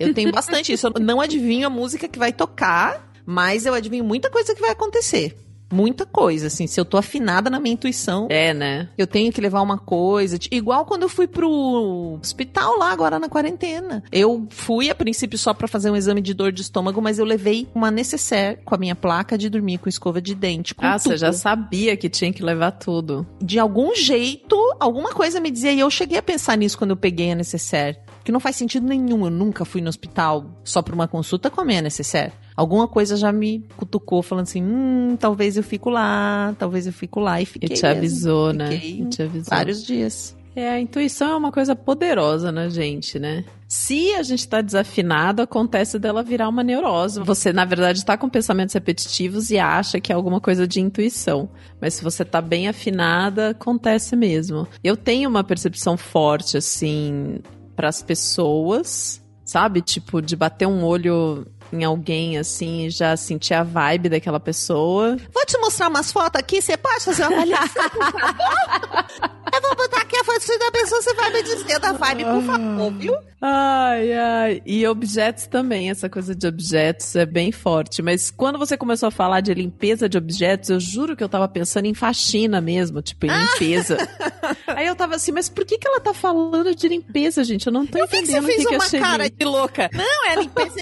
Eu 0.00 0.14
tenho 0.14 0.32
bastante 0.32 0.72
isso. 0.72 0.86
Eu 0.86 1.00
não 1.00 1.20
adivinho 1.20 1.66
a 1.66 1.70
música 1.70 2.08
que 2.08 2.18
vai 2.18 2.32
tocar, 2.32 3.12
mas 3.26 3.66
eu 3.66 3.74
adivinho 3.74 4.04
muita 4.04 4.30
coisa 4.30 4.54
que 4.54 4.60
vai 4.60 4.70
acontecer 4.70 5.36
muita 5.70 6.06
coisa, 6.06 6.46
assim. 6.46 6.66
Se 6.66 6.80
eu 6.80 6.84
tô 6.84 6.96
afinada 6.96 7.50
na 7.50 7.60
minha 7.60 7.74
intuição. 7.74 8.26
É, 8.30 8.54
né? 8.54 8.88
Eu 8.96 9.06
tenho 9.06 9.32
que 9.32 9.40
levar 9.40 9.62
uma 9.62 9.78
coisa. 9.78 10.38
Igual 10.50 10.84
quando 10.84 11.02
eu 11.02 11.08
fui 11.08 11.26
pro 11.26 12.18
hospital 12.20 12.78
lá 12.78 12.90
agora 12.90 13.18
na 13.18 13.28
quarentena. 13.28 14.02
Eu 14.10 14.46
fui 14.50 14.90
a 14.90 14.94
princípio 14.94 15.38
só 15.38 15.52
para 15.52 15.68
fazer 15.68 15.90
um 15.90 15.96
exame 15.96 16.20
de 16.20 16.34
dor 16.34 16.52
de 16.52 16.62
estômago, 16.62 17.00
mas 17.00 17.18
eu 17.18 17.24
levei 17.24 17.68
uma 17.74 17.90
necessaire 17.90 18.58
com 18.64 18.74
a 18.74 18.78
minha 18.78 18.94
placa 18.94 19.36
de 19.36 19.48
dormir 19.48 19.78
com 19.78 19.88
escova 19.88 20.20
de 20.20 20.34
dente. 20.34 20.74
ah, 20.78 20.98
tudo. 20.98 21.02
você 21.02 21.16
já 21.16 21.32
sabia 21.32 21.96
que 21.96 22.08
tinha 22.08 22.32
que 22.32 22.42
levar 22.42 22.72
tudo. 22.72 23.26
De 23.40 23.58
algum 23.58 23.94
jeito, 23.94 24.56
alguma 24.78 25.12
coisa 25.12 25.40
me 25.40 25.50
dizia. 25.50 25.72
E 25.72 25.80
eu 25.80 25.90
cheguei 25.90 26.18
a 26.18 26.22
pensar 26.22 26.56
nisso 26.56 26.78
quando 26.78 26.90
eu 26.90 26.96
peguei 26.96 27.32
a 27.32 27.34
necessaire. 27.34 27.98
Que 28.24 28.32
não 28.32 28.40
faz 28.40 28.56
sentido 28.56 28.86
nenhum. 28.86 29.24
Eu 29.24 29.30
nunca 29.30 29.64
fui 29.64 29.80
no 29.80 29.88
hospital 29.88 30.46
só 30.64 30.82
pra 30.82 30.94
uma 30.94 31.06
consulta 31.06 31.50
com 31.50 31.60
a 31.60 31.64
minha 31.64 31.82
necessaire 31.82 32.32
alguma 32.56 32.88
coisa 32.88 33.16
já 33.16 33.30
me 33.30 33.64
cutucou, 33.76 34.22
falando 34.22 34.44
assim: 34.44 34.62
hum, 34.62 35.16
talvez 35.18 35.56
eu 35.56 35.62
fico 35.62 35.90
lá, 35.90 36.54
talvez 36.58 36.86
eu 36.86 36.92
fico 36.92 37.20
lá. 37.20 37.40
E 37.40 37.46
fiquei. 37.46 37.68
E 37.70 37.78
te 37.78 37.86
avisou, 37.86 38.46
mesmo. 38.46 38.58
né? 38.58 38.70
Fiquei 38.70 39.04
te 39.06 39.22
avisou. 39.22 39.50
Vários 39.50 39.84
dias. 39.84 40.36
É, 40.56 40.70
a 40.70 40.80
intuição 40.80 41.32
é 41.32 41.36
uma 41.36 41.52
coisa 41.52 41.76
poderosa 41.76 42.50
na 42.50 42.70
gente, 42.70 43.18
né? 43.18 43.44
Se 43.68 44.14
a 44.14 44.22
gente 44.22 44.48
tá 44.48 44.62
desafinado, 44.62 45.42
acontece 45.42 45.98
dela 45.98 46.22
virar 46.22 46.48
uma 46.48 46.62
neurose. 46.62 47.20
Você, 47.20 47.52
na 47.52 47.66
verdade, 47.66 48.02
tá 48.02 48.16
com 48.16 48.26
pensamentos 48.26 48.72
repetitivos 48.72 49.50
e 49.50 49.58
acha 49.58 50.00
que 50.00 50.10
é 50.10 50.14
alguma 50.14 50.40
coisa 50.40 50.66
de 50.66 50.80
intuição. 50.80 51.50
Mas 51.78 51.92
se 51.92 52.02
você 52.02 52.24
tá 52.24 52.40
bem 52.40 52.68
afinada, 52.68 53.50
acontece 53.50 54.16
mesmo. 54.16 54.66
Eu 54.82 54.96
tenho 54.96 55.28
uma 55.28 55.44
percepção 55.44 55.94
forte, 55.94 56.56
assim, 56.56 57.40
para 57.74 57.88
as 57.88 58.02
pessoas, 58.02 59.22
sabe? 59.44 59.82
Tipo, 59.82 60.22
de 60.22 60.36
bater 60.36 60.66
um 60.66 60.84
olho 60.84 61.46
em 61.72 61.84
alguém 61.84 62.38
assim 62.38 62.86
e 62.86 62.90
já 62.90 63.16
sentir 63.16 63.54
a 63.54 63.62
vibe 63.62 64.08
daquela 64.08 64.40
pessoa. 64.40 65.16
Vou 65.32 65.44
te 65.46 65.58
mostrar 65.58 65.88
umas 65.88 66.12
fotos 66.12 66.40
aqui, 66.40 66.60
você 66.60 66.76
pode 66.76 67.04
fazer 67.04 67.22
uma 67.24 67.36
avaliação, 67.36 67.90
por 67.90 68.10
favor? 68.10 69.06
Eu 69.54 69.62
vou 69.62 69.76
botar 69.76 70.02
aqui 70.02 70.16
a 70.16 70.24
foto 70.24 70.58
da 70.58 70.70
pessoa, 70.70 71.00
você 71.00 71.14
vai 71.14 71.32
me 71.32 71.42
dizer 71.42 71.78
da 71.78 71.92
vibe, 71.92 72.24
por 72.24 72.42
favor, 72.42 72.92
viu? 72.92 73.14
Ai, 73.40 74.12
ai. 74.12 74.62
E 74.66 74.86
objetos 74.86 75.46
também, 75.46 75.90
essa 75.90 76.08
coisa 76.08 76.34
de 76.34 76.46
objetos 76.46 77.14
é 77.16 77.24
bem 77.24 77.52
forte. 77.52 78.02
Mas 78.02 78.30
quando 78.30 78.58
você 78.58 78.76
começou 78.76 79.08
a 79.08 79.10
falar 79.10 79.40
de 79.40 79.54
limpeza 79.54 80.08
de 80.08 80.18
objetos, 80.18 80.70
eu 80.70 80.80
juro 80.80 81.14
que 81.16 81.22
eu 81.22 81.28
tava 81.28 81.46
pensando 81.46 81.86
em 81.86 81.94
faxina 81.94 82.60
mesmo, 82.60 83.00
tipo, 83.02 83.26
em 83.26 83.30
limpeza. 83.30 83.96
Aí 84.66 84.86
eu 84.86 84.96
tava 84.96 85.14
assim, 85.14 85.32
mas 85.32 85.48
por 85.48 85.64
que 85.64 85.78
que 85.78 85.86
ela 85.86 86.00
tá 86.00 86.12
falando 86.12 86.74
de 86.74 86.88
limpeza, 86.88 87.44
gente? 87.44 87.66
Eu 87.66 87.72
não 87.72 87.86
tô 87.86 87.98
eu 87.98 88.04
entendendo 88.04 88.46
vi 88.46 88.56
que 88.56 88.62
você 88.62 88.68
o 88.68 88.70
que, 88.70 88.78
fez 88.78 88.90
que 88.90 88.96
uma 88.96 89.04
eu 89.04 89.08
cara 89.08 89.24
cheguei. 89.24 89.38
de 89.38 89.44
louca. 89.44 89.90
Não, 89.92 90.30
é 90.30 90.36
limpeza 90.36 90.74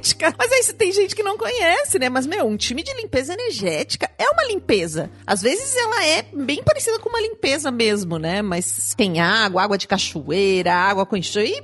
energética. 0.00 0.34
Mas 0.38 0.50
aí 0.50 0.74
tem 0.74 0.92
gente 0.92 1.14
que 1.14 1.22
não 1.22 1.36
conhece, 1.36 1.98
né? 1.98 2.08
Mas, 2.08 2.26
meu, 2.26 2.46
um 2.46 2.56
time 2.56 2.82
de 2.82 2.92
limpeza 2.94 3.34
energética 3.34 4.10
é 4.18 4.28
uma 4.30 4.44
limpeza. 4.44 5.10
Às 5.26 5.42
vezes 5.42 5.76
ela 5.76 6.04
é 6.06 6.24
bem 6.32 6.62
parecida 6.62 6.98
com 6.98 7.08
uma 7.08 7.20
limpeza 7.20 7.70
mesmo, 7.70 8.18
né? 8.18 8.42
Mas 8.42 8.94
tem 8.96 9.20
água, 9.20 9.62
água 9.62 9.78
de 9.78 9.86
cachoeira, 9.86 10.72
água 10.72 11.06
com 11.06 11.16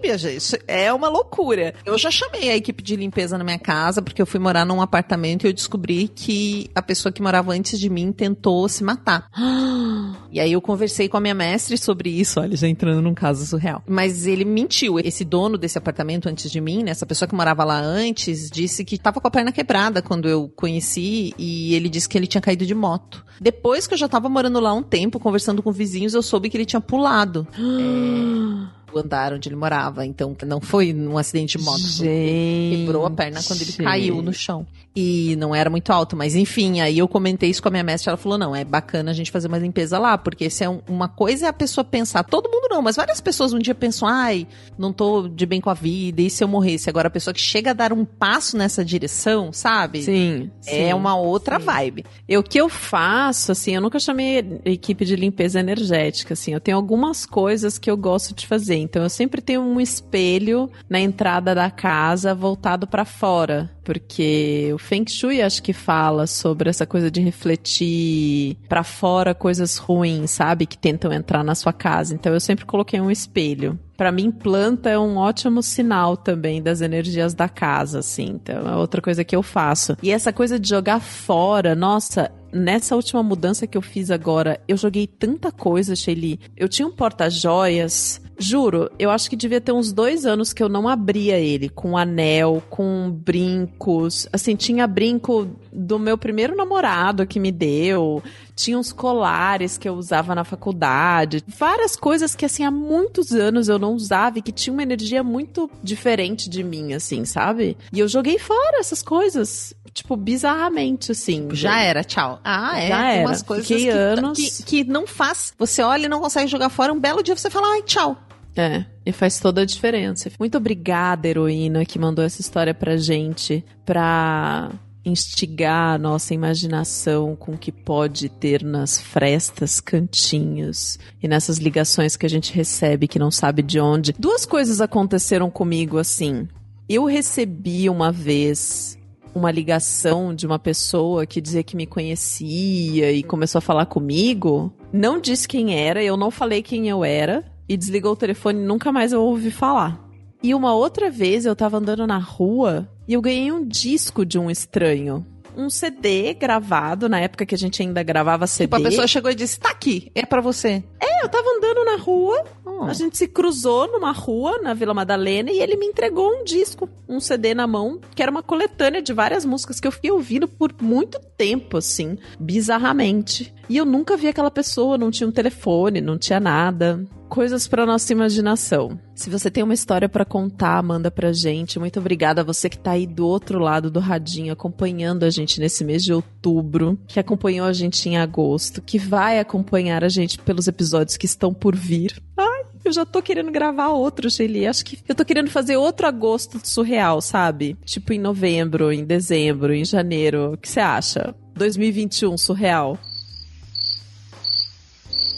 minha 0.02 0.18
gente, 0.18 0.58
é 0.66 0.92
uma 0.92 1.08
loucura. 1.08 1.74
Eu 1.84 1.96
já 1.96 2.10
chamei 2.10 2.50
a 2.50 2.56
equipe 2.56 2.82
de 2.82 2.96
limpeza 2.96 3.38
na 3.38 3.44
minha 3.44 3.58
casa, 3.58 4.02
porque 4.02 4.20
eu 4.20 4.26
fui 4.26 4.38
morar 4.38 4.64
num 4.64 4.82
apartamento 4.82 5.44
e 5.44 5.48
eu 5.48 5.52
descobri 5.52 6.08
que 6.08 6.70
a 6.74 6.82
pessoa 6.82 7.12
que 7.12 7.22
morava 7.22 7.52
antes 7.52 7.78
de 7.78 7.88
mim 7.88 8.12
tentou 8.12 8.68
se 8.68 8.84
matar. 8.84 9.28
E 10.36 10.40
aí 10.40 10.52
eu 10.52 10.60
conversei 10.60 11.08
com 11.08 11.16
a 11.16 11.20
minha 11.20 11.34
mestre 11.34 11.78
sobre 11.78 12.10
isso, 12.10 12.38
olha, 12.38 12.54
já 12.54 12.68
entrando 12.68 13.00
num 13.00 13.14
caso 13.14 13.46
surreal. 13.46 13.82
Mas 13.88 14.26
ele 14.26 14.44
mentiu. 14.44 14.98
Esse 15.00 15.24
dono 15.24 15.56
desse 15.56 15.78
apartamento 15.78 16.28
antes 16.28 16.50
de 16.50 16.60
mim, 16.60 16.82
né, 16.82 16.90
essa 16.90 17.06
pessoa 17.06 17.26
que 17.26 17.34
morava 17.34 17.64
lá 17.64 17.80
antes, 17.80 18.50
disse 18.50 18.84
que 18.84 18.98
tava 18.98 19.18
com 19.18 19.26
a 19.28 19.30
perna 19.30 19.50
quebrada 19.50 20.02
quando 20.02 20.28
eu 20.28 20.52
conheci 20.54 21.32
e 21.38 21.74
ele 21.74 21.88
disse 21.88 22.06
que 22.06 22.18
ele 22.18 22.26
tinha 22.26 22.42
caído 22.42 22.66
de 22.66 22.74
moto. 22.74 23.24
Depois 23.40 23.86
que 23.86 23.94
eu 23.94 23.98
já 23.98 24.08
tava 24.08 24.28
morando 24.28 24.60
lá 24.60 24.74
um 24.74 24.82
tempo, 24.82 25.18
conversando 25.18 25.62
com 25.62 25.72
vizinhos, 25.72 26.12
eu 26.12 26.20
soube 26.20 26.50
que 26.50 26.56
ele 26.58 26.66
tinha 26.66 26.82
pulado. 26.82 27.48
É, 28.96 28.98
andar 28.98 29.32
onde 29.32 29.48
ele 29.48 29.56
morava. 29.56 30.06
Então, 30.06 30.36
não 30.46 30.60
foi 30.60 30.94
um 30.94 31.18
acidente 31.18 31.58
de 31.58 31.64
moto. 31.64 31.82
Ele 32.02 32.84
quebrou 32.84 33.04
a 33.04 33.10
perna 33.10 33.42
quando 33.42 33.62
ele 33.62 33.72
caiu 33.72 34.22
no 34.22 34.32
chão. 34.32 34.66
E 34.96 35.36
não 35.36 35.54
era 35.54 35.68
muito 35.68 35.90
alto, 35.92 36.16
mas 36.16 36.34
enfim, 36.34 36.80
aí 36.80 36.98
eu 36.98 37.06
comentei 37.06 37.50
isso 37.50 37.60
com 37.60 37.68
a 37.68 37.70
minha 37.70 37.84
mestre, 37.84 38.08
ela 38.08 38.16
falou, 38.16 38.38
não, 38.38 38.56
é 38.56 38.64
bacana 38.64 39.10
a 39.10 39.14
gente 39.14 39.30
fazer 39.30 39.46
uma 39.46 39.58
limpeza 39.58 39.98
lá, 39.98 40.16
porque 40.16 40.48
se 40.48 40.64
é 40.64 40.70
um- 40.70 40.80
uma 40.88 41.06
coisa 41.06 41.44
é 41.46 41.48
a 41.50 41.52
pessoa 41.52 41.84
pensar, 41.84 42.24
todo 42.24 42.48
mundo 42.48 42.66
não, 42.70 42.80
mas 42.80 42.96
várias 42.96 43.20
pessoas 43.20 43.52
um 43.52 43.58
dia 43.58 43.74
pensam, 43.74 44.08
ai, 44.08 44.46
não 44.78 44.94
tô 44.94 45.28
de 45.28 45.44
bem 45.44 45.60
com 45.60 45.68
a 45.68 45.74
vida, 45.74 46.22
e 46.22 46.30
se 46.30 46.42
eu 46.42 46.48
morresse? 46.48 46.88
Agora 46.88 47.08
a 47.08 47.10
pessoa 47.10 47.34
que 47.34 47.40
chega 47.40 47.72
a 47.72 47.74
dar 47.74 47.92
um 47.92 48.06
passo 48.06 48.56
nessa 48.56 48.82
direção, 48.82 49.52
sabe? 49.52 50.02
Sim. 50.02 50.50
É 50.66 50.86
sim. 50.88 50.92
uma 50.94 51.14
outra 51.14 51.58
vibe. 51.58 52.04
Eu, 52.26 52.40
o 52.40 52.42
que 52.42 52.58
eu 52.58 52.68
faço, 52.70 53.52
assim, 53.52 53.74
eu 53.74 53.82
nunca 53.82 53.98
chamei 53.98 54.60
equipe 54.64 55.04
de 55.04 55.14
limpeza 55.14 55.60
energética, 55.60 56.32
assim, 56.32 56.54
eu 56.54 56.60
tenho 56.60 56.76
algumas 56.78 57.26
coisas 57.26 57.78
que 57.78 57.90
eu 57.90 57.98
gosto 57.98 58.34
de 58.34 58.46
fazer. 58.46 58.76
Então, 58.76 59.02
eu 59.02 59.10
sempre 59.10 59.42
tenho 59.42 59.60
um 59.60 59.78
espelho 59.78 60.70
na 60.88 60.98
entrada 61.00 61.54
da 61.54 61.70
casa 61.70 62.34
voltado 62.34 62.86
pra 62.86 63.04
fora, 63.04 63.70
porque 63.86 64.72
o 64.74 64.78
Feng 64.78 65.08
Shui 65.08 65.40
acho 65.40 65.62
que 65.62 65.72
fala 65.72 66.26
sobre 66.26 66.68
essa 66.68 66.84
coisa 66.84 67.08
de 67.08 67.20
refletir 67.20 68.56
pra 68.68 68.82
fora 68.82 69.32
coisas 69.32 69.76
ruins, 69.76 70.32
sabe, 70.32 70.66
que 70.66 70.76
tentam 70.76 71.12
entrar 71.12 71.44
na 71.44 71.54
sua 71.54 71.72
casa. 71.72 72.12
Então, 72.12 72.34
eu 72.34 72.40
sempre 72.40 72.64
coloquei 72.64 73.00
um 73.00 73.12
espelho. 73.12 73.78
Pra 73.96 74.10
mim, 74.10 74.32
planta 74.32 74.90
é 74.90 74.98
um 74.98 75.16
ótimo 75.16 75.62
sinal 75.62 76.16
também 76.16 76.60
das 76.60 76.80
energias 76.80 77.32
da 77.32 77.48
casa, 77.48 78.00
assim. 78.00 78.24
Então, 78.24 78.68
é 78.68 78.74
outra 78.74 79.00
coisa 79.00 79.22
que 79.22 79.36
eu 79.36 79.42
faço. 79.42 79.96
E 80.02 80.10
essa 80.10 80.32
coisa 80.32 80.58
de 80.58 80.68
jogar 80.68 80.98
fora, 80.98 81.76
nossa, 81.76 82.32
nessa 82.52 82.96
última 82.96 83.22
mudança 83.22 83.68
que 83.68 83.78
eu 83.78 83.82
fiz 83.82 84.10
agora, 84.10 84.60
eu 84.66 84.76
joguei 84.76 85.06
tanta 85.06 85.52
coisa, 85.52 85.94
Shelly. 85.94 86.40
Eu 86.56 86.68
tinha 86.68 86.88
um 86.88 86.92
porta-joias. 86.92 88.20
Juro, 88.38 88.90
eu 88.98 89.10
acho 89.10 89.28
que 89.30 89.36
devia 89.36 89.60
ter 89.60 89.72
uns 89.72 89.92
dois 89.92 90.26
anos 90.26 90.52
que 90.52 90.62
eu 90.62 90.68
não 90.68 90.88
abria 90.88 91.38
ele, 91.38 91.68
com 91.68 91.96
anel, 91.96 92.62
com 92.68 93.10
brincos. 93.10 94.28
Assim, 94.32 94.54
tinha 94.56 94.86
brinco 94.86 95.48
do 95.72 95.98
meu 95.98 96.18
primeiro 96.18 96.56
namorado 96.56 97.26
que 97.26 97.40
me 97.40 97.50
deu. 97.52 98.22
Tinha 98.54 98.78
uns 98.78 98.92
colares 98.92 99.76
que 99.76 99.88
eu 99.88 99.94
usava 99.94 100.34
na 100.34 100.44
faculdade. 100.44 101.42
Várias 101.46 101.94
coisas 101.96 102.34
que, 102.34 102.44
assim, 102.44 102.64
há 102.64 102.70
muitos 102.70 103.32
anos 103.32 103.68
eu 103.68 103.78
não 103.78 103.92
usava 103.94 104.38
e 104.38 104.42
que 104.42 104.52
tinha 104.52 104.72
uma 104.72 104.82
energia 104.82 105.22
muito 105.22 105.70
diferente 105.82 106.48
de 106.48 106.62
mim, 106.62 106.92
assim, 106.94 107.24
sabe? 107.24 107.76
E 107.92 107.98
eu 108.00 108.08
joguei 108.08 108.38
fora 108.38 108.78
essas 108.80 109.02
coisas. 109.02 109.74
Tipo, 109.92 110.14
bizarramente, 110.14 111.12
assim. 111.12 111.48
Já 111.52 111.80
era, 111.80 112.04
tchau. 112.04 112.38
Ah, 112.44 112.78
é. 112.78 112.88
Já 112.88 112.96
tem 112.98 113.06
era. 113.18 113.26
umas 113.28 113.42
coisas 113.42 113.66
que, 113.66 113.88
anos- 113.88 114.38
que, 114.38 114.62
que 114.62 114.84
não 114.84 115.06
faz. 115.06 115.54
Você 115.58 115.80
olha 115.82 116.04
e 116.04 116.08
não 116.08 116.20
consegue 116.20 116.48
jogar 116.50 116.68
fora. 116.68 116.92
Um 116.92 117.00
belo 117.00 117.22
dia 117.22 117.34
você 117.34 117.48
fala, 117.48 117.66
ai, 117.68 117.82
tchau. 117.82 118.14
É, 118.56 118.86
e 119.04 119.12
faz 119.12 119.38
toda 119.38 119.60
a 119.60 119.66
diferença. 119.66 120.30
Muito 120.38 120.56
obrigada, 120.56 121.28
heroína, 121.28 121.84
que 121.84 121.98
mandou 121.98 122.24
essa 122.24 122.40
história 122.40 122.72
pra 122.72 122.96
gente, 122.96 123.62
pra 123.84 124.72
instigar 125.04 125.94
a 125.94 125.98
nossa 125.98 126.34
imaginação 126.34 127.36
com 127.36 127.52
o 127.52 127.58
que 127.58 127.70
pode 127.70 128.28
ter 128.28 128.64
nas 128.64 129.00
frestas, 129.00 129.80
cantinhos 129.80 130.98
e 131.22 131.28
nessas 131.28 131.58
ligações 131.58 132.16
que 132.16 132.26
a 132.26 132.28
gente 132.28 132.52
recebe 132.52 133.06
que 133.06 133.18
não 133.18 133.30
sabe 133.30 133.62
de 133.62 133.78
onde. 133.78 134.14
Duas 134.18 134.44
coisas 134.44 134.80
aconteceram 134.80 135.48
comigo 135.48 135.98
assim. 135.98 136.48
Eu 136.88 137.04
recebi 137.04 137.88
uma 137.88 138.10
vez 138.10 138.98
uma 139.34 139.50
ligação 139.50 140.34
de 140.34 140.46
uma 140.46 140.58
pessoa 140.58 141.26
que 141.26 141.42
dizia 141.42 141.62
que 141.62 141.76
me 141.76 141.86
conhecia 141.86 143.12
e 143.12 143.22
começou 143.22 143.58
a 143.58 143.62
falar 143.62 143.86
comigo. 143.86 144.72
Não 144.92 145.20
disse 145.20 145.46
quem 145.46 145.78
era, 145.78 146.02
eu 146.02 146.16
não 146.16 146.30
falei 146.30 146.62
quem 146.62 146.88
eu 146.88 147.04
era 147.04 147.44
e 147.68 147.76
desligou 147.76 148.12
o 148.12 148.16
telefone 148.16 148.60
e 148.60 148.64
nunca 148.64 148.92
mais 148.92 149.12
eu 149.12 149.22
ouvi 149.22 149.50
falar. 149.50 150.00
E 150.42 150.54
uma 150.54 150.74
outra 150.74 151.10
vez 151.10 151.46
eu 151.46 151.56
tava 151.56 151.78
andando 151.78 152.06
na 152.06 152.18
rua 152.18 152.88
e 153.08 153.14
eu 153.14 153.20
ganhei 153.22 153.50
um 153.50 153.66
disco 153.66 154.24
de 154.24 154.38
um 154.38 154.50
estranho. 154.50 155.26
Um 155.56 155.70
CD 155.70 156.34
gravado, 156.34 157.08
na 157.08 157.18
época 157.18 157.46
que 157.46 157.54
a 157.54 157.58
gente 157.58 157.80
ainda 157.80 158.02
gravava 158.02 158.46
CD. 158.46 158.76
Tipo, 158.76 158.86
a 158.86 158.90
pessoa 158.90 159.06
chegou 159.06 159.30
e 159.30 159.34
disse, 159.34 159.58
tá 159.58 159.70
aqui, 159.70 160.12
é 160.14 160.26
pra 160.26 160.42
você. 160.42 160.84
É, 161.00 161.24
eu 161.24 161.28
tava 161.30 161.48
andando 161.56 161.82
na 161.84 161.96
rua, 161.96 162.44
Oh. 162.78 162.82
a 162.84 162.92
gente 162.92 163.16
se 163.16 163.26
cruzou 163.26 163.90
numa 163.90 164.12
rua 164.12 164.60
na 164.60 164.74
Vila 164.74 164.92
Madalena 164.92 165.50
e 165.50 165.60
ele 165.60 165.76
me 165.76 165.86
entregou 165.86 166.30
um 166.30 166.44
disco, 166.44 166.86
um 167.08 167.18
CD 167.20 167.54
na 167.54 167.66
mão, 167.66 167.98
que 168.14 168.22
era 168.22 168.30
uma 168.30 168.42
coletânea 168.42 169.00
de 169.00 169.14
várias 169.14 169.46
músicas 169.46 169.80
que 169.80 169.88
eu 169.88 169.92
fiquei 169.92 170.10
ouvindo 170.10 170.46
por 170.46 170.74
muito 170.82 171.18
tempo, 171.38 171.78
assim, 171.78 172.18
bizarramente. 172.38 173.54
E 173.68 173.76
eu 173.78 173.86
nunca 173.86 174.16
vi 174.16 174.28
aquela 174.28 174.50
pessoa, 174.50 174.98
não 174.98 175.10
tinha 175.10 175.26
um 175.26 175.32
telefone, 175.32 176.02
não 176.02 176.18
tinha 176.18 176.38
nada. 176.38 177.02
Coisas 177.28 177.66
pra 177.66 177.84
nossa 177.84 178.12
imaginação. 178.12 178.98
Se 179.14 179.28
você 179.28 179.50
tem 179.50 179.62
uma 179.62 179.74
história 179.74 180.08
pra 180.08 180.24
contar, 180.24 180.82
manda 180.82 181.10
pra 181.10 181.32
gente. 181.32 181.78
Muito 181.78 181.98
obrigada 181.98 182.40
a 182.40 182.44
você 182.44 182.68
que 182.68 182.78
tá 182.78 182.92
aí 182.92 183.06
do 183.06 183.26
outro 183.26 183.58
lado 183.58 183.90
do 183.90 184.00
radinho, 184.00 184.52
acompanhando 184.52 185.24
a 185.24 185.30
gente 185.30 185.60
nesse 185.60 185.84
mês 185.84 186.02
de 186.02 186.12
outubro, 186.12 186.98
que 187.06 187.20
acompanhou 187.20 187.66
a 187.66 187.72
gente 187.72 188.08
em 188.08 188.16
agosto, 188.16 188.80
que 188.80 188.98
vai 188.98 189.38
acompanhar 189.38 190.04
a 190.04 190.08
gente 190.08 190.38
pelos 190.38 190.68
episódios 190.68 191.16
que 191.16 191.26
estão 191.26 191.52
por 191.52 191.74
vir. 191.74 192.22
Ai, 192.38 192.64
eu 192.84 192.92
já 192.92 193.04
tô 193.04 193.20
querendo 193.20 193.50
gravar 193.50 193.88
outro, 193.88 194.30
Shelly. 194.30 194.66
Acho 194.66 194.84
que 194.84 194.98
eu 195.08 195.14
tô 195.14 195.24
querendo 195.24 195.50
fazer 195.50 195.76
outro 195.76 196.06
agosto 196.06 196.60
surreal, 196.62 197.20
sabe? 197.20 197.76
Tipo 197.84 198.12
em 198.12 198.18
novembro, 198.18 198.92
em 198.92 199.04
dezembro, 199.04 199.74
em 199.74 199.84
janeiro. 199.84 200.52
O 200.52 200.56
que 200.56 200.68
você 200.68 200.80
acha? 200.80 201.34
2021 201.54 202.38
surreal. 202.38 202.98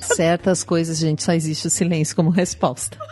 Certas 0.01 0.63
coisas, 0.63 0.99
gente, 0.99 1.23
só 1.23 1.33
existe 1.33 1.67
o 1.67 1.71
silêncio 1.71 2.17
como 2.17 2.31
resposta. 2.31 2.97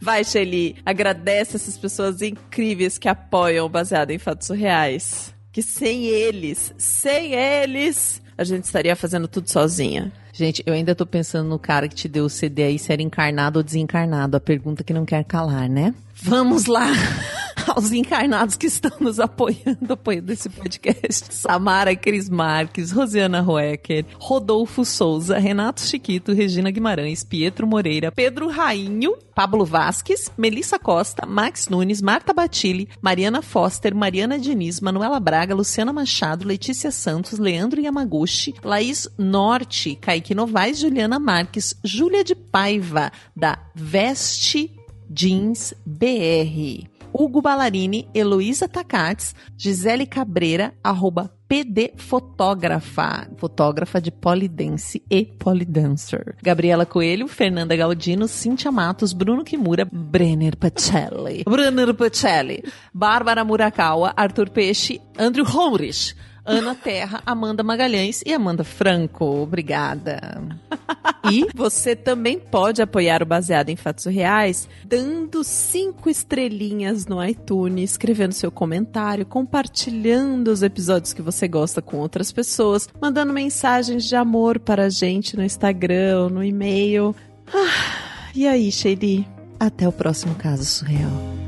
Vai, 0.00 0.24
Shelly, 0.24 0.76
agradece 0.86 1.56
essas 1.56 1.76
pessoas 1.76 2.22
incríveis 2.22 2.98
que 2.98 3.08
apoiam 3.08 3.68
Baseado 3.68 4.10
em 4.10 4.18
Fatos 4.18 4.46
Surreais. 4.46 5.34
Que 5.52 5.62
sem 5.62 6.06
eles, 6.06 6.72
sem 6.78 7.34
eles, 7.34 8.22
a 8.36 8.44
gente 8.44 8.64
estaria 8.64 8.94
fazendo 8.94 9.26
tudo 9.26 9.50
sozinha. 9.50 10.12
Gente, 10.32 10.62
eu 10.64 10.72
ainda 10.72 10.94
tô 10.94 11.04
pensando 11.04 11.48
no 11.48 11.58
cara 11.58 11.88
que 11.88 11.96
te 11.96 12.08
deu 12.08 12.26
o 12.26 12.30
CD 12.30 12.62
aí, 12.62 12.78
se 12.78 12.92
era 12.92 13.02
encarnado 13.02 13.58
ou 13.58 13.62
desencarnado. 13.62 14.36
A 14.36 14.40
pergunta 14.40 14.84
que 14.84 14.92
não 14.92 15.04
quer 15.04 15.24
calar, 15.24 15.68
né? 15.68 15.92
Vamos 16.22 16.66
lá 16.66 16.88
aos 17.68 17.92
encarnados 17.92 18.56
que 18.56 18.66
estão 18.66 18.92
nos 19.00 19.20
apoiando, 19.20 19.92
apoiando 19.92 20.32
esse 20.32 20.48
podcast. 20.48 21.32
Samara 21.32 21.94
Cris 21.94 22.28
Marques, 22.28 22.90
Rosiana 22.90 23.40
Roecker, 23.40 24.04
Rodolfo 24.18 24.84
Souza, 24.84 25.38
Renato 25.38 25.80
Chiquito, 25.80 26.32
Regina 26.32 26.70
Guimarães, 26.70 27.22
Pietro 27.22 27.66
Moreira, 27.66 28.10
Pedro 28.10 28.48
Rainho, 28.48 29.16
Pablo 29.34 29.64
Vasques, 29.64 30.30
Melissa 30.36 30.78
Costa, 30.78 31.26
Max 31.26 31.68
Nunes, 31.68 32.02
Marta 32.02 32.32
Batilli, 32.32 32.88
Mariana 33.00 33.42
Foster, 33.42 33.94
Mariana 33.94 34.38
Diniz, 34.38 34.80
Manuela 34.80 35.20
Braga, 35.20 35.54
Luciana 35.54 35.92
Machado, 35.92 36.46
Letícia 36.46 36.90
Santos, 36.90 37.38
Leandro 37.38 37.80
Yamaguchi, 37.80 38.54
Laís 38.64 39.08
Norte, 39.16 39.94
Kaique 39.96 40.34
Novaes, 40.34 40.80
Juliana 40.80 41.18
Marques, 41.18 41.76
Júlia 41.84 42.24
de 42.24 42.34
Paiva, 42.34 43.12
da 43.36 43.58
Veste 43.74 44.77
Jeans 45.10 45.74
BR. 45.84 46.88
Hugo 47.12 47.40
Ballarini, 47.40 48.08
Heloísa 48.14 48.68
Tacates, 48.68 49.34
Gisele 49.56 50.06
Cabreira, 50.06 50.74
arroba 50.84 51.30
PD 51.48 51.92
Fotógrafa, 51.96 53.26
fotógrafa 53.38 54.00
de 54.00 54.10
polidense 54.10 55.02
e 55.10 55.24
polidancer. 55.24 56.36
Gabriela 56.42 56.84
Coelho, 56.84 57.26
Fernanda 57.26 57.74
Galdino, 57.74 58.28
Cíntia 58.28 58.70
Matos, 58.70 59.14
Bruno 59.14 59.42
Kimura, 59.42 59.88
Brenner 59.90 60.56
Pacelli, 60.56 61.44
Brenner 61.44 61.94
Pacelli, 61.94 62.62
Bárbara 62.92 63.44
Murakawa, 63.44 64.12
Arthur 64.14 64.50
Peixe, 64.50 65.00
Andrew 65.18 65.46
Homrich, 65.46 66.14
Ana 66.48 66.74
Terra, 66.74 67.22
Amanda 67.26 67.62
Magalhães 67.62 68.22
e 68.24 68.32
Amanda 68.32 68.64
Franco. 68.64 69.24
Obrigada. 69.42 70.18
E 71.30 71.46
você 71.54 71.94
também 71.94 72.38
pode 72.38 72.80
apoiar 72.80 73.22
o 73.22 73.26
Baseado 73.26 73.68
em 73.68 73.76
Fatos 73.76 74.06
Reais 74.06 74.66
dando 74.82 75.44
cinco 75.44 76.08
estrelinhas 76.08 77.06
no 77.06 77.22
iTunes, 77.22 77.90
escrevendo 77.90 78.32
seu 78.32 78.50
comentário, 78.50 79.26
compartilhando 79.26 80.48
os 80.48 80.62
episódios 80.62 81.12
que 81.12 81.20
você 81.20 81.46
gosta 81.46 81.82
com 81.82 81.98
outras 81.98 82.32
pessoas, 82.32 82.88
mandando 82.98 83.32
mensagens 83.32 84.04
de 84.04 84.16
amor 84.16 84.58
para 84.58 84.84
a 84.84 84.88
gente 84.88 85.36
no 85.36 85.44
Instagram 85.44 86.30
no 86.30 86.42
e-mail. 86.42 87.14
Ah, 87.52 88.30
e 88.34 88.46
aí, 88.46 88.72
Shelly? 88.72 89.28
Até 89.60 89.86
o 89.86 89.92
próximo 89.92 90.34
caso 90.36 90.64
surreal. 90.64 91.47